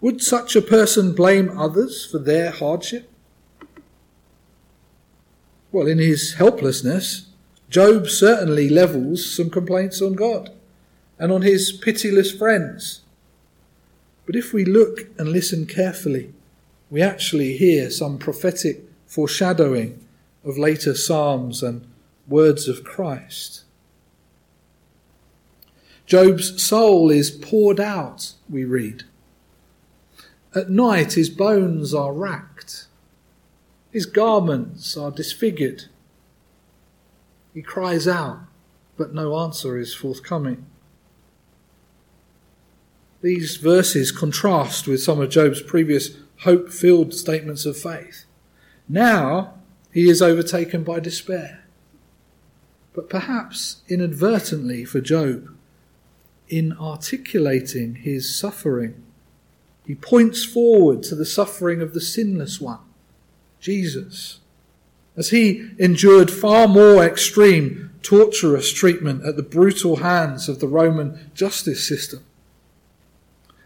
Would 0.00 0.22
such 0.22 0.56
a 0.56 0.62
person 0.62 1.14
blame 1.14 1.56
others 1.58 2.04
for 2.04 2.18
their 2.18 2.50
hardship? 2.50 3.10
Well, 5.72 5.86
in 5.86 5.98
his 5.98 6.34
helplessness, 6.34 7.26
Job 7.68 8.08
certainly 8.08 8.68
levels 8.68 9.34
some 9.34 9.50
complaints 9.50 10.00
on 10.00 10.14
God 10.14 10.50
and 11.18 11.32
on 11.32 11.42
his 11.42 11.72
pitiless 11.72 12.32
friends. 12.32 13.02
But 14.24 14.36
if 14.36 14.52
we 14.52 14.64
look 14.64 15.08
and 15.18 15.28
listen 15.28 15.66
carefully, 15.66 16.32
we 16.90 17.02
actually 17.02 17.56
hear 17.56 17.90
some 17.90 18.18
prophetic 18.18 18.84
foreshadowing 19.06 20.04
of 20.44 20.58
later 20.58 20.94
Psalms 20.94 21.62
and 21.62 21.86
words 22.28 22.68
of 22.68 22.84
Christ. 22.84 23.65
Job's 26.06 26.62
soul 26.62 27.10
is 27.10 27.30
poured 27.30 27.80
out, 27.80 28.32
we 28.48 28.64
read. 28.64 29.02
At 30.54 30.70
night 30.70 31.14
his 31.14 31.28
bones 31.28 31.92
are 31.92 32.12
racked, 32.12 32.86
his 33.90 34.06
garments 34.06 34.96
are 34.96 35.10
disfigured. 35.10 35.86
He 37.52 37.62
cries 37.62 38.06
out, 38.06 38.40
but 38.96 39.14
no 39.14 39.36
answer 39.38 39.78
is 39.78 39.94
forthcoming. 39.94 40.66
These 43.22 43.56
verses 43.56 44.12
contrast 44.12 44.86
with 44.86 45.02
some 45.02 45.20
of 45.20 45.30
Job's 45.30 45.62
previous 45.62 46.10
hope 46.40 46.70
filled 46.70 47.14
statements 47.14 47.66
of 47.66 47.76
faith. 47.76 48.26
Now 48.88 49.54
he 49.92 50.08
is 50.08 50.22
overtaken 50.22 50.84
by 50.84 51.00
despair. 51.00 51.64
But 52.94 53.08
perhaps 53.08 53.82
inadvertently 53.88 54.84
for 54.84 55.00
Job, 55.00 55.55
in 56.48 56.72
articulating 56.78 57.96
his 57.96 58.34
suffering, 58.34 59.02
he 59.86 59.94
points 59.94 60.44
forward 60.44 61.02
to 61.04 61.14
the 61.14 61.24
suffering 61.24 61.80
of 61.80 61.94
the 61.94 62.00
sinless 62.00 62.60
one, 62.60 62.80
Jesus, 63.60 64.40
as 65.16 65.30
he 65.30 65.70
endured 65.78 66.30
far 66.30 66.68
more 66.68 67.04
extreme, 67.04 67.90
torturous 68.02 68.72
treatment 68.72 69.24
at 69.24 69.36
the 69.36 69.42
brutal 69.42 69.96
hands 69.96 70.48
of 70.48 70.60
the 70.60 70.68
Roman 70.68 71.30
justice 71.34 71.86
system. 71.86 72.24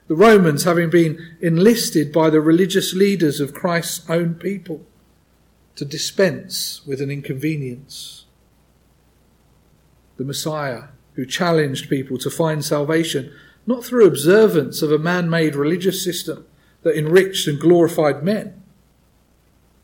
The 0.09 0.16
Romans 0.16 0.64
having 0.64 0.90
been 0.90 1.37
enlisted 1.40 2.12
by 2.12 2.31
the 2.31 2.40
religious 2.40 2.95
leaders 2.95 3.40
of 3.40 3.55
Christ's 3.55 4.09
own 4.11 4.35
people 4.35 4.85
to 5.77 5.85
dispense 5.85 6.83
with 6.87 7.01
an 7.01 7.11
inconvenience. 7.11 8.27
The 10.16 10.25
Messiah, 10.25 10.88
who 11.14 11.27
challenged 11.27 11.90
people 11.90 12.18
to 12.18 12.31
find 12.31 12.64
salvation 12.64 13.33
not 13.66 13.85
through 13.85 14.07
observance 14.07 14.83
of 14.83 14.90
a 14.90 14.99
man 14.99 15.29
made 15.29 15.55
religious 15.55 16.03
system 16.03 16.46
that 16.83 16.96
enriched 16.96 17.46
and 17.46 17.61
glorified 17.61 18.23
men, 18.23 18.62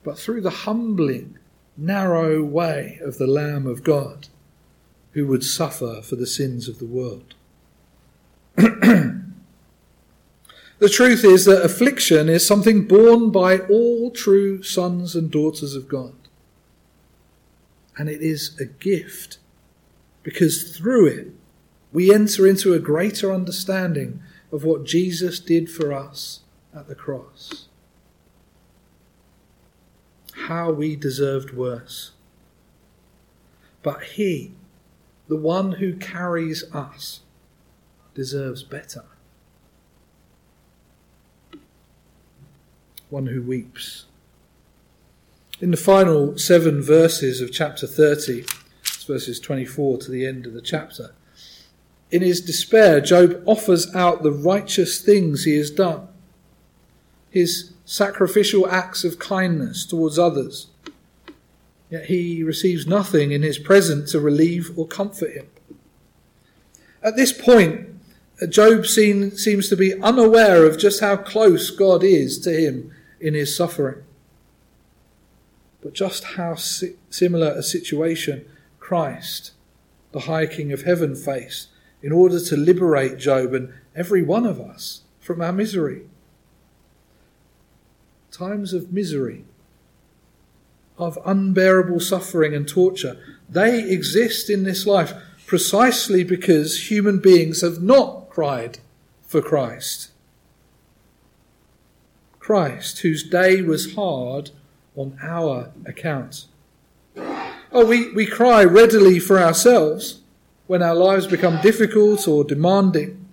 but 0.02 0.18
through 0.18 0.40
the 0.40 0.50
humbling, 0.50 1.38
narrow 1.76 2.42
way 2.42 2.98
of 3.02 3.18
the 3.18 3.26
Lamb 3.26 3.66
of 3.66 3.82
God 3.82 4.28
who 5.12 5.26
would 5.26 5.44
suffer 5.44 6.00
for 6.02 6.16
the 6.16 6.26
sins 6.26 6.68
of 6.68 6.78
the 6.78 6.86
world. 6.86 7.34
The 10.78 10.88
truth 10.90 11.24
is 11.24 11.46
that 11.46 11.64
affliction 11.64 12.28
is 12.28 12.46
something 12.46 12.86
borne 12.86 13.30
by 13.30 13.60
all 13.60 14.10
true 14.10 14.62
sons 14.62 15.16
and 15.16 15.30
daughters 15.30 15.74
of 15.74 15.88
God. 15.88 16.12
And 17.96 18.10
it 18.10 18.20
is 18.20 18.58
a 18.60 18.66
gift 18.66 19.38
because 20.26 20.76
through 20.76 21.06
it 21.06 21.28
we 21.92 22.12
enter 22.12 22.48
into 22.48 22.74
a 22.74 22.80
greater 22.80 23.32
understanding 23.32 24.20
of 24.50 24.64
what 24.64 24.84
Jesus 24.84 25.38
did 25.38 25.70
for 25.70 25.92
us 25.92 26.40
at 26.74 26.88
the 26.88 26.96
cross. 26.96 27.68
How 30.48 30.72
we 30.72 30.96
deserved 30.96 31.52
worse. 31.54 32.10
But 33.84 34.02
He, 34.02 34.50
the 35.28 35.36
one 35.36 35.72
who 35.72 35.94
carries 35.94 36.64
us, 36.74 37.20
deserves 38.12 38.64
better. 38.64 39.04
one 43.08 43.26
who 43.26 43.40
weeps. 43.40 44.06
In 45.60 45.70
the 45.70 45.76
final 45.76 46.36
seven 46.36 46.82
verses 46.82 47.40
of 47.40 47.52
chapter 47.52 47.86
30, 47.86 48.44
verses 49.06 49.40
24 49.40 49.98
to 49.98 50.10
the 50.10 50.26
end 50.26 50.46
of 50.46 50.52
the 50.52 50.60
chapter, 50.60 51.14
in 52.10 52.22
his 52.22 52.40
despair, 52.40 53.00
Job 53.00 53.42
offers 53.46 53.92
out 53.94 54.22
the 54.22 54.32
righteous 54.32 55.00
things 55.00 55.44
he 55.44 55.56
has 55.56 55.70
done, 55.70 56.08
his 57.30 57.72
sacrificial 57.84 58.68
acts 58.68 59.04
of 59.04 59.18
kindness 59.18 59.84
towards 59.84 60.18
others. 60.18 60.68
Yet 61.90 62.06
he 62.06 62.42
receives 62.42 62.86
nothing 62.86 63.32
in 63.32 63.42
his 63.42 63.58
present 63.58 64.08
to 64.08 64.20
relieve 64.20 64.70
or 64.76 64.86
comfort 64.86 65.32
him. 65.32 65.48
At 67.02 67.16
this 67.16 67.32
point, 67.32 67.88
Job 68.48 68.86
seems 68.86 69.68
to 69.68 69.76
be 69.76 70.00
unaware 70.00 70.64
of 70.64 70.78
just 70.78 71.00
how 71.00 71.16
close 71.16 71.70
God 71.70 72.02
is 72.04 72.38
to 72.40 72.50
him 72.50 72.92
in 73.20 73.34
his 73.34 73.56
suffering. 73.56 74.02
But 75.80 75.94
just 75.94 76.24
how 76.24 76.56
similar 76.56 77.48
a 77.48 77.62
situation 77.62 78.44
Christ, 78.86 79.50
the 80.12 80.20
High 80.30 80.46
King 80.46 80.72
of 80.72 80.82
Heaven, 80.82 81.16
faced 81.16 81.70
in 82.02 82.12
order 82.12 82.38
to 82.38 82.56
liberate 82.56 83.18
Job 83.18 83.52
and 83.52 83.74
every 83.96 84.22
one 84.22 84.46
of 84.46 84.60
us 84.60 85.00
from 85.18 85.42
our 85.42 85.50
misery. 85.50 86.02
Times 88.30 88.72
of 88.72 88.92
misery, 88.92 89.44
of 90.98 91.18
unbearable 91.26 91.98
suffering 91.98 92.54
and 92.54 92.68
torture, 92.68 93.18
they 93.48 93.90
exist 93.90 94.48
in 94.48 94.62
this 94.62 94.86
life 94.86 95.14
precisely 95.46 96.22
because 96.22 96.88
human 96.88 97.18
beings 97.18 97.62
have 97.62 97.82
not 97.82 98.30
cried 98.30 98.78
for 99.22 99.42
Christ. 99.42 100.12
Christ, 102.38 103.00
whose 103.00 103.28
day 103.28 103.62
was 103.62 103.96
hard 103.96 104.52
on 104.94 105.18
our 105.20 105.72
account. 105.84 106.46
Oh, 107.78 107.84
we, 107.84 108.10
we 108.12 108.24
cry 108.24 108.64
readily 108.64 109.18
for 109.18 109.38
ourselves 109.38 110.22
when 110.66 110.82
our 110.82 110.94
lives 110.94 111.26
become 111.26 111.60
difficult 111.60 112.26
or 112.26 112.42
demanding. 112.42 113.26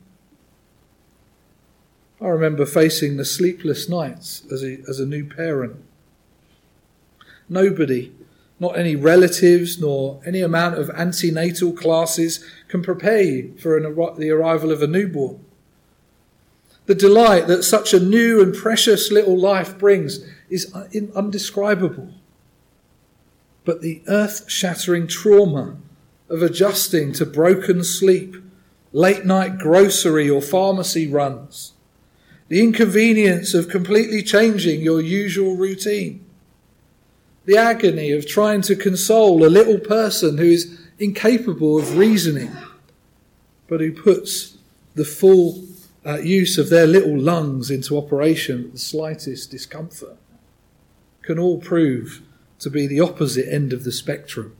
I 2.20 2.28
remember 2.28 2.66
facing 2.66 3.16
the 3.16 3.24
sleepless 3.24 3.88
nights 3.88 4.44
as 4.52 4.62
a, 4.62 4.80
as 4.90 5.00
a 5.00 5.06
new 5.06 5.24
parent. 5.24 5.78
Nobody, 7.48 8.12
not 8.60 8.78
any 8.78 8.98
relatives 8.98 9.80
nor 9.80 10.20
any 10.26 10.42
amount 10.42 10.78
of 10.78 10.90
antenatal 10.90 11.72
classes, 11.72 12.46
can 12.68 12.84
prepare 12.84 13.22
you 13.22 13.56
for 13.58 13.78
an, 13.78 13.96
the 14.20 14.30
arrival 14.30 14.74
of 14.74 14.82
a 14.82 14.88
newborn. 14.88 15.40
The 16.88 16.96
delight 16.96 17.48
that 17.48 17.64
such 17.64 17.94
a 17.94 18.00
new 18.02 18.42
and 18.42 18.54
precious 18.54 19.10
little 19.10 19.40
life 19.40 19.80
brings 19.80 20.20
is 20.50 20.70
uh, 20.76 20.90
undescribable. 21.16 22.14
But 23.66 23.82
the 23.82 24.02
earth 24.08 24.50
shattering 24.50 25.08
trauma 25.08 25.78
of 26.30 26.42
adjusting 26.42 27.14
to 27.14 27.26
broken 27.26 27.84
sleep, 27.84 28.36
late 28.92 29.26
night 29.26 29.58
grocery 29.58 30.30
or 30.30 30.42
pharmacy 30.42 31.08
runs, 31.08 31.74
the 32.50 32.62
inconvenience 32.62 33.54
of 33.54 33.70
completely 33.70 34.22
changing 34.22 34.82
your 34.82 35.02
usual 35.02 35.56
routine, 35.56 36.26
the 37.46 37.58
agony 37.58 38.12
of 38.12 38.28
trying 38.28 38.62
to 38.64 38.76
console 38.76 39.46
a 39.46 39.48
little 39.48 39.80
person 39.80 40.38
who 40.38 40.46
is 40.46 40.80
incapable 41.00 41.78
of 41.78 41.98
reasoning, 41.98 42.52
but 43.68 43.80
who 43.80 43.92
puts 43.92 44.58
the 44.96 45.06
full 45.06 45.64
uh, 46.06 46.20
use 46.20 46.58
of 46.58 46.70
their 46.70 46.86
little 46.86 47.18
lungs 47.18 47.72
into 47.72 47.98
operation 47.98 48.66
at 48.66 48.72
the 48.74 48.80
slightest 48.80 49.52
discomfort. 49.52 50.18
can 51.22 51.40
all 51.40 51.58
prove 51.60 52.22
to 52.64 52.70
be 52.70 52.88
the 52.88 53.02
opposite 53.02 53.46
end 53.54 53.74
of 53.74 53.84
the 53.84 53.92
spectrum, 53.92 54.56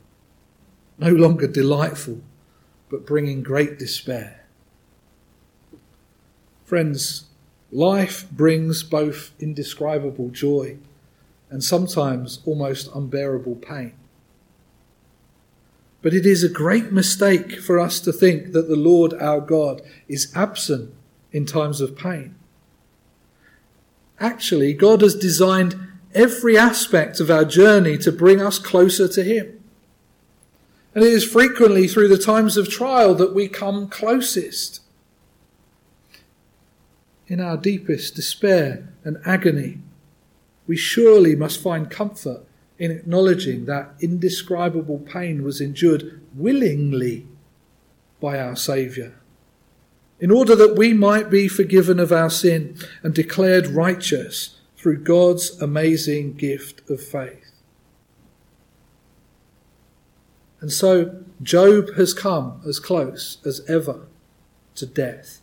no 0.98 1.10
longer 1.10 1.48
delightful, 1.48 2.20
but 2.90 3.06
bringing 3.06 3.42
great 3.42 3.80
despair. 3.80 4.46
Friends, 6.66 7.28
life 7.72 8.30
brings 8.30 8.84
both 8.84 9.32
indescribable 9.40 10.30
joy 10.30 10.78
and 11.50 11.64
sometimes 11.64 12.40
almost 12.46 12.94
unbearable 12.94 13.56
pain. 13.56 13.94
But 16.02 16.14
it 16.14 16.26
is 16.26 16.44
a 16.44 16.50
great 16.50 16.92
mistake 16.92 17.62
for 17.62 17.80
us 17.80 18.02
to 18.02 18.12
think 18.12 18.52
that 18.52 18.68
the 18.68 18.76
Lord 18.76 19.14
our 19.14 19.40
God 19.40 19.82
is 20.10 20.34
absent 20.36 20.94
in 21.32 21.46
times 21.46 21.80
of 21.80 21.98
pain. 21.98 22.36
Actually, 24.20 24.74
God 24.74 25.02
has 25.02 25.16
designed 25.16 25.93
every 26.16 26.58
aspect 26.58 27.20
of 27.20 27.30
our 27.30 27.46
journey 27.46 27.98
to 28.00 28.12
bring 28.12 28.42
us 28.42 28.60
closer 28.60 29.08
to 29.08 29.24
Him. 29.24 29.64
And 30.96 31.04
it 31.04 31.12
is 31.12 31.26
frequently 31.26 31.88
through 31.88 32.10
the 32.10 32.18
times 32.18 32.56
of 32.56 32.70
trial 32.70 33.16
that 33.16 33.34
we 33.34 33.48
come 33.48 33.88
closest. 33.88 34.82
In 37.28 37.40
our 37.40 37.58
deepest 37.58 38.16
despair 38.16 38.90
and 39.04 39.18
agony, 39.26 39.80
we 40.68 40.78
surely 40.78 41.36
must 41.36 41.62
find 41.62 41.90
comfort 41.90 42.46
in 42.78 42.92
acknowledging 42.92 43.66
that 43.66 43.94
indescribable 44.00 45.00
pain 45.00 45.44
was 45.44 45.62
endured 45.62 46.22
willingly 46.36 47.28
by 48.20 48.40
our 48.40 48.56
Saviour, 48.56 49.14
in 50.20 50.32
order 50.32 50.56
that 50.56 50.76
we 50.78 50.94
might 50.94 51.30
be 51.30 51.48
forgiven 51.48 52.00
of 52.00 52.12
our 52.12 52.30
sin 52.30 52.78
and 53.02 53.14
declared 53.14 53.68
righteous 53.68 54.60
through 54.84 55.02
God's 55.02 55.62
amazing 55.62 56.34
gift 56.34 56.90
of 56.90 57.02
faith. 57.02 57.52
And 60.60 60.74
so 60.74 61.24
Job 61.42 61.96
has 61.96 62.14
come 62.14 62.62
as 62.68 62.80
close 62.80 63.38
as 63.46 63.62
ever 63.70 64.08
to 64.76 64.86
death. 64.86 65.40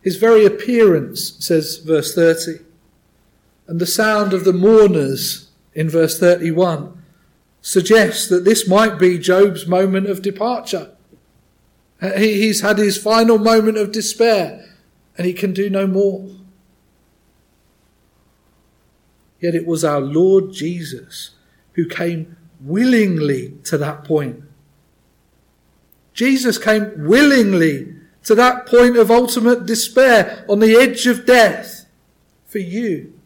His 0.00 0.16
very 0.16 0.46
appearance, 0.46 1.44
says 1.44 1.76
verse 1.76 2.14
30, 2.14 2.64
and 3.66 3.78
the 3.78 3.86
sound 3.86 4.32
of 4.32 4.44
the 4.44 4.54
mourners 4.54 5.50
in 5.74 5.90
verse 5.90 6.18
31 6.18 7.02
suggests 7.60 8.28
that 8.28 8.46
this 8.46 8.66
might 8.66 8.98
be 8.98 9.18
Job's 9.18 9.66
moment 9.66 10.08
of 10.08 10.22
departure. 10.22 10.90
He's 12.16 12.62
had 12.62 12.78
his 12.78 12.96
final 12.96 13.36
moment 13.36 13.76
of 13.76 13.92
despair 13.92 14.74
and 15.18 15.26
he 15.26 15.34
can 15.34 15.52
do 15.52 15.68
no 15.68 15.86
more. 15.86 16.39
Yet 19.40 19.54
it 19.54 19.66
was 19.66 19.84
our 19.84 20.00
Lord 20.00 20.52
Jesus 20.52 21.30
who 21.74 21.86
came 21.86 22.36
willingly 22.60 23.54
to 23.64 23.78
that 23.78 24.04
point. 24.04 24.42
Jesus 26.12 26.58
came 26.58 27.06
willingly 27.06 27.94
to 28.24 28.34
that 28.34 28.66
point 28.66 28.96
of 28.96 29.10
ultimate 29.10 29.64
despair 29.64 30.44
on 30.48 30.58
the 30.60 30.76
edge 30.76 31.06
of 31.06 31.24
death 31.24 31.86
for 32.44 32.58
you 32.58 33.18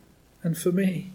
and 0.42 0.57
for 0.57 0.70
me. 0.70 1.11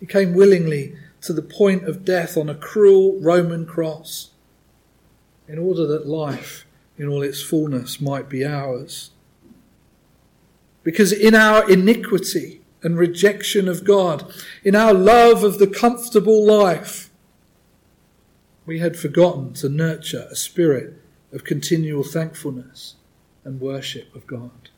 He 0.00 0.06
came 0.06 0.34
willingly 0.34 0.96
to 1.22 1.32
the 1.32 1.42
point 1.42 1.84
of 1.84 2.04
death 2.04 2.36
on 2.36 2.48
a 2.48 2.54
cruel 2.54 3.20
Roman 3.20 3.66
cross 3.66 4.30
in 5.48 5.58
order 5.58 5.86
that 5.86 6.06
life 6.06 6.66
in 6.98 7.08
all 7.08 7.22
its 7.22 7.42
fullness 7.42 8.00
might 8.00 8.28
be 8.28 8.44
ours. 8.44 9.10
Because 10.86 11.10
in 11.10 11.34
our 11.34 11.68
iniquity 11.68 12.60
and 12.80 12.96
rejection 12.96 13.68
of 13.68 13.82
God, 13.82 14.32
in 14.62 14.76
our 14.76 14.94
love 14.94 15.42
of 15.42 15.58
the 15.58 15.66
comfortable 15.66 16.46
life, 16.46 17.10
we 18.66 18.78
had 18.78 18.96
forgotten 18.96 19.52
to 19.54 19.68
nurture 19.68 20.28
a 20.30 20.36
spirit 20.36 20.94
of 21.32 21.42
continual 21.42 22.04
thankfulness 22.04 22.94
and 23.42 23.60
worship 23.60 24.14
of 24.14 24.28
God. 24.28 24.70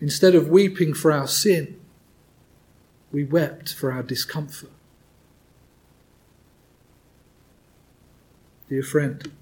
Instead 0.00 0.36
of 0.36 0.48
weeping 0.48 0.94
for 0.94 1.10
our 1.10 1.26
sin, 1.26 1.80
we 3.10 3.24
wept 3.24 3.74
for 3.74 3.90
our 3.90 4.04
discomfort. 4.04 4.70
Dear 8.68 8.84
friend, 8.84 9.32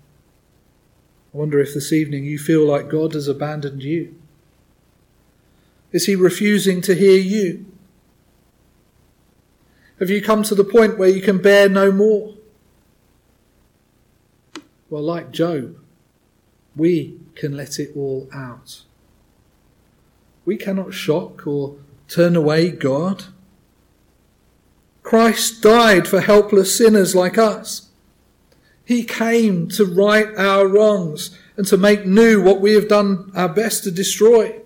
I 1.34 1.36
wonder 1.36 1.60
if 1.60 1.74
this 1.74 1.92
evening 1.92 2.24
you 2.24 2.38
feel 2.38 2.66
like 2.66 2.88
God 2.88 3.12
has 3.12 3.28
abandoned 3.28 3.82
you. 3.82 4.14
Is 5.92 6.06
he 6.06 6.14
refusing 6.14 6.80
to 6.82 6.94
hear 6.94 7.18
you? 7.18 7.66
Have 9.98 10.10
you 10.10 10.22
come 10.22 10.42
to 10.44 10.54
the 10.54 10.64
point 10.64 10.98
where 10.98 11.08
you 11.08 11.20
can 11.20 11.42
bear 11.42 11.68
no 11.68 11.92
more? 11.92 12.34
Well, 14.88 15.02
like 15.02 15.30
Job, 15.30 15.76
we 16.74 17.18
can 17.34 17.56
let 17.56 17.78
it 17.78 17.92
all 17.94 18.28
out. 18.32 18.82
We 20.44 20.56
cannot 20.56 20.94
shock 20.94 21.46
or 21.46 21.76
turn 22.08 22.34
away 22.34 22.70
God. 22.70 23.24
Christ 25.02 25.62
died 25.62 26.08
for 26.08 26.20
helpless 26.20 26.76
sinners 26.76 27.14
like 27.14 27.36
us. 27.36 27.88
He 28.84 29.04
came 29.04 29.68
to 29.70 29.84
right 29.84 30.34
our 30.36 30.66
wrongs 30.66 31.36
and 31.56 31.66
to 31.66 31.76
make 31.76 32.06
new 32.06 32.42
what 32.42 32.60
we 32.60 32.72
have 32.72 32.88
done 32.88 33.30
our 33.34 33.48
best 33.48 33.84
to 33.84 33.90
destroy. 33.90 34.60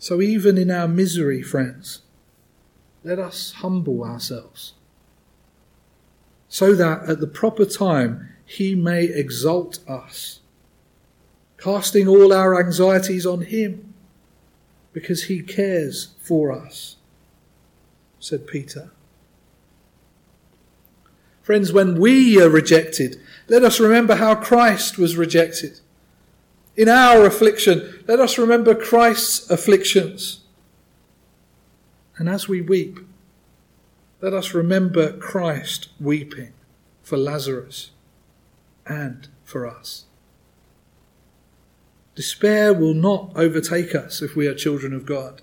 So, 0.00 0.20
even 0.20 0.58
in 0.58 0.70
our 0.70 0.88
misery, 0.88 1.42
friends, 1.42 2.00
let 3.04 3.18
us 3.18 3.52
humble 3.58 4.02
ourselves 4.02 4.72
so 6.48 6.74
that 6.74 7.08
at 7.08 7.20
the 7.20 7.28
proper 7.28 7.64
time 7.64 8.28
he 8.44 8.74
may 8.74 9.04
exalt 9.04 9.78
us, 9.88 10.40
casting 11.58 12.08
all 12.08 12.32
our 12.32 12.58
anxieties 12.58 13.24
on 13.24 13.42
him 13.42 13.94
because 14.92 15.24
he 15.24 15.40
cares 15.40 16.14
for 16.20 16.50
us, 16.50 16.96
said 18.18 18.46
Peter. 18.48 18.90
Friends, 21.42 21.72
when 21.72 22.00
we 22.00 22.40
are 22.42 22.48
rejected, 22.48 23.20
let 23.48 23.62
us 23.62 23.78
remember 23.78 24.16
how 24.16 24.34
Christ 24.34 24.98
was 24.98 25.16
rejected. 25.16 25.80
In 26.80 26.88
our 26.88 27.26
affliction, 27.26 28.02
let 28.08 28.20
us 28.20 28.38
remember 28.38 28.74
Christ's 28.74 29.50
afflictions. 29.50 30.40
And 32.16 32.26
as 32.26 32.48
we 32.48 32.62
weep, 32.62 33.00
let 34.22 34.32
us 34.32 34.54
remember 34.54 35.12
Christ 35.12 35.90
weeping 36.00 36.54
for 37.02 37.18
Lazarus 37.18 37.90
and 38.86 39.28
for 39.44 39.66
us. 39.66 40.06
Despair 42.14 42.72
will 42.72 42.94
not 42.94 43.32
overtake 43.36 43.94
us 43.94 44.22
if 44.22 44.34
we 44.34 44.46
are 44.46 44.54
children 44.54 44.94
of 44.94 45.04
God. 45.04 45.42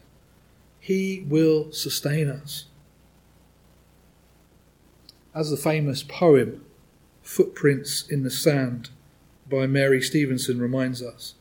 He 0.79 1.23
will 1.27 1.71
sustain 1.71 2.31
us. 2.31 2.65
As 5.35 5.51
the 5.51 5.57
famous 5.57 6.01
poem, 6.01 6.65
Footprints 7.21 8.07
in 8.07 8.23
the 8.23 8.31
Sand, 8.31 8.89
by 9.49 9.67
Mary 9.67 10.01
Stevenson 10.01 10.59
reminds 10.59 11.01
us. 11.01 11.35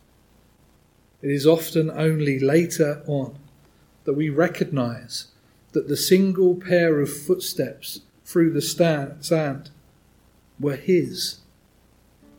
It 1.22 1.30
is 1.30 1.46
often 1.46 1.90
only 1.90 2.38
later 2.38 3.02
on 3.06 3.38
that 4.04 4.14
we 4.14 4.28
recognize 4.28 5.28
that 5.72 5.88
the 5.88 5.96
single 5.96 6.54
pair 6.54 7.00
of 7.00 7.12
footsteps 7.12 8.00
through 8.24 8.52
the 8.52 8.62
sand 8.62 9.70
were 10.60 10.76
His 10.76 11.40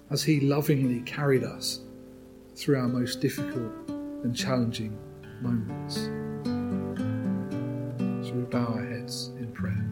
as 0.10 0.24
He 0.24 0.40
lovingly 0.40 1.02
carried 1.02 1.44
us 1.44 1.82
through 2.56 2.78
our 2.78 2.88
most 2.88 3.22
difficult 3.22 3.72
and 4.24 4.36
challenging 4.36 4.98
moments. 5.42 6.10
So 8.28 8.34
we 8.34 8.44
bow 8.44 8.66
our 8.66 8.86
heads 8.86 9.32
in 9.38 9.52
prayer. 9.52 9.87